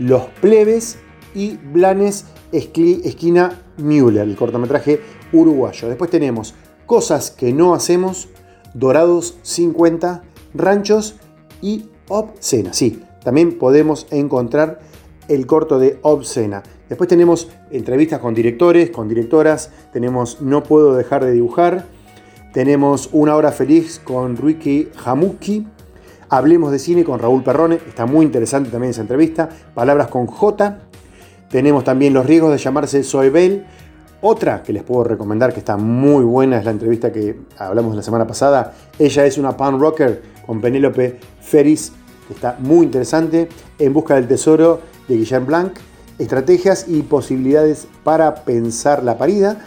[0.00, 0.98] Los plebes
[1.34, 5.00] y Blanes Esquina Müller, el cortometraje
[5.32, 5.88] uruguayo.
[5.88, 6.54] Después tenemos
[6.90, 8.28] Cosas que no hacemos,
[8.74, 10.22] Dorados 50,
[10.54, 11.16] Ranchos
[11.60, 12.72] y Obscena.
[12.72, 14.80] Sí, también podemos encontrar
[15.28, 16.62] el corto de Obscena.
[16.88, 21.86] Después tenemos entrevistas con directores, con directoras, tenemos No puedo dejar de dibujar,
[22.52, 25.66] tenemos Una hora feliz con Ruiki Hamuki,
[26.28, 30.78] Hablemos de cine con Raúl Perrone, está muy interesante también esa entrevista, Palabras con J,
[31.48, 33.66] tenemos también Los riesgos de llamarse Soy Bell,
[34.22, 38.02] otra que les puedo recomendar que está muy buena es la entrevista que hablamos la
[38.02, 38.74] semana pasada.
[38.98, 41.92] Ella es una pan rocker con Penélope Ferris,
[42.26, 43.48] que está muy interesante.
[43.78, 45.72] En busca del tesoro de Guillermo Blanc.
[46.18, 49.64] Estrategias y posibilidades para pensar la parida.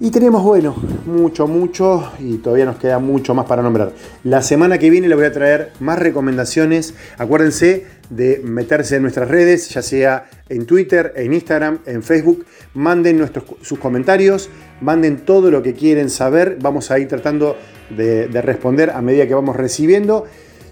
[0.00, 0.74] Y tenemos, bueno,
[1.06, 3.92] mucho, mucho, y todavía nos queda mucho más para nombrar.
[4.24, 6.94] La semana que viene les voy a traer más recomendaciones.
[7.18, 12.44] Acuérdense de meterse en nuestras redes, ya sea en Twitter, en Instagram, en Facebook.
[12.74, 14.50] Manden nuestros, sus comentarios,
[14.80, 16.58] manden todo lo que quieren saber.
[16.60, 17.56] Vamos a ir tratando
[17.96, 20.26] de, de responder a medida que vamos recibiendo.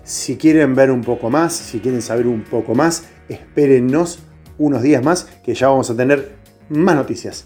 [0.04, 4.20] Si quieren ver un poco más, si quieren saber un poco más, espérennos
[4.58, 6.32] unos días más que ya vamos a tener
[6.68, 7.44] más noticias.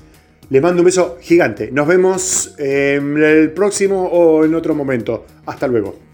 [0.51, 1.70] Les mando un beso gigante.
[1.70, 5.24] Nos vemos en el próximo o en otro momento.
[5.47, 6.11] Hasta luego.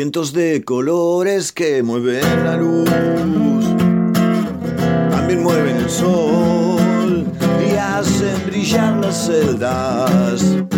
[0.00, 2.88] vientos de colores que mueven la luz,
[5.10, 7.26] también mueven el sol
[7.68, 10.69] y hacen brillar las celdas.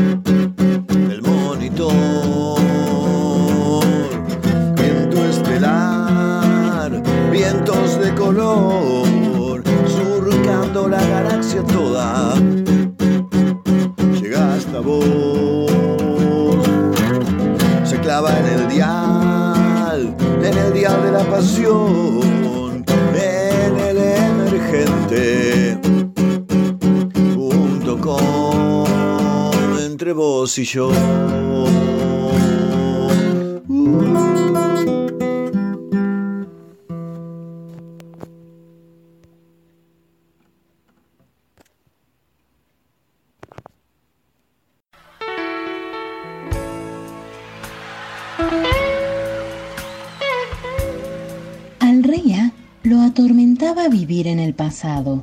[23.14, 25.78] en el emergente.
[27.34, 29.50] Punto com
[29.80, 30.90] entre vos y yo.
[54.52, 55.22] pasado.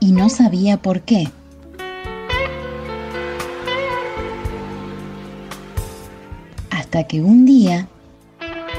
[0.00, 1.28] Y no sabía por qué.
[6.70, 7.88] Hasta que un día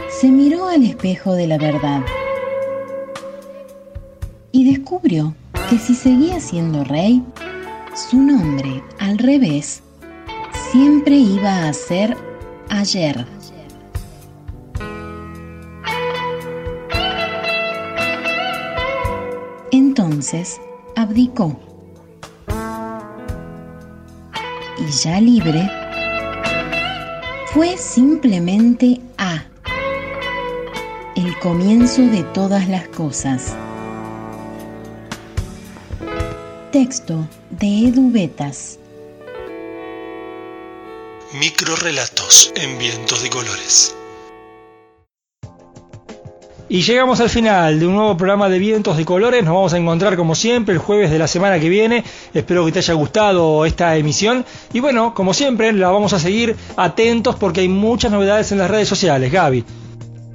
[0.10, 2.02] se miró al espejo de la verdad
[4.52, 5.36] y descubrió
[5.70, 7.24] que si seguía siendo rey,
[7.96, 9.82] su nombre al revés
[10.72, 12.16] siempre iba a ser
[12.70, 13.33] ayer.
[20.96, 21.60] abdicó.
[24.80, 25.70] Y ya libre,
[27.54, 29.44] fue simplemente A,
[31.16, 33.56] el comienzo de todas las cosas.
[36.72, 38.80] Texto de Edu Betas.
[41.34, 43.96] Microrrelatos en vientos de colores.
[46.74, 49.44] Y llegamos al final de un nuevo programa de Vientos de Colores.
[49.44, 52.04] Nos vamos a encontrar como siempre el jueves de la semana que viene.
[52.34, 54.44] Espero que te haya gustado esta emisión.
[54.74, 58.72] Y bueno, como siempre, la vamos a seguir atentos porque hay muchas novedades en las
[58.72, 59.32] redes sociales.
[59.32, 59.64] Gaby.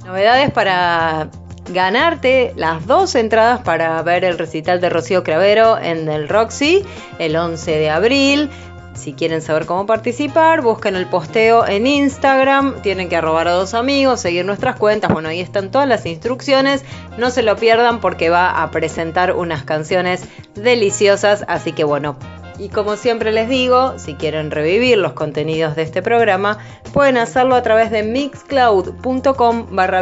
[0.05, 1.29] Novedades para
[1.73, 6.85] ganarte las dos entradas para ver el recital de Rocío Cravero en el Roxy
[7.19, 8.49] el 11 de abril.
[8.93, 13.73] Si quieren saber cómo participar, busquen el posteo en Instagram, tienen que arrobar a dos
[13.73, 16.83] amigos, seguir nuestras cuentas, bueno, ahí están todas las instrucciones,
[17.17, 20.23] no se lo pierdan porque va a presentar unas canciones
[20.55, 22.17] deliciosas, así que bueno,
[22.59, 26.57] y como siempre les digo, si quieren revivir los contenidos de este programa,
[26.93, 30.01] pueden hacerlo a través de mixcloud.com barra.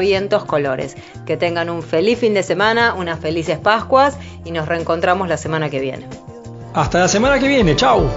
[1.26, 5.70] Que tengan un feliz fin de semana, unas felices Pascuas y nos reencontramos la semana
[5.70, 6.08] que viene.
[6.74, 8.10] Hasta la semana que viene, chao.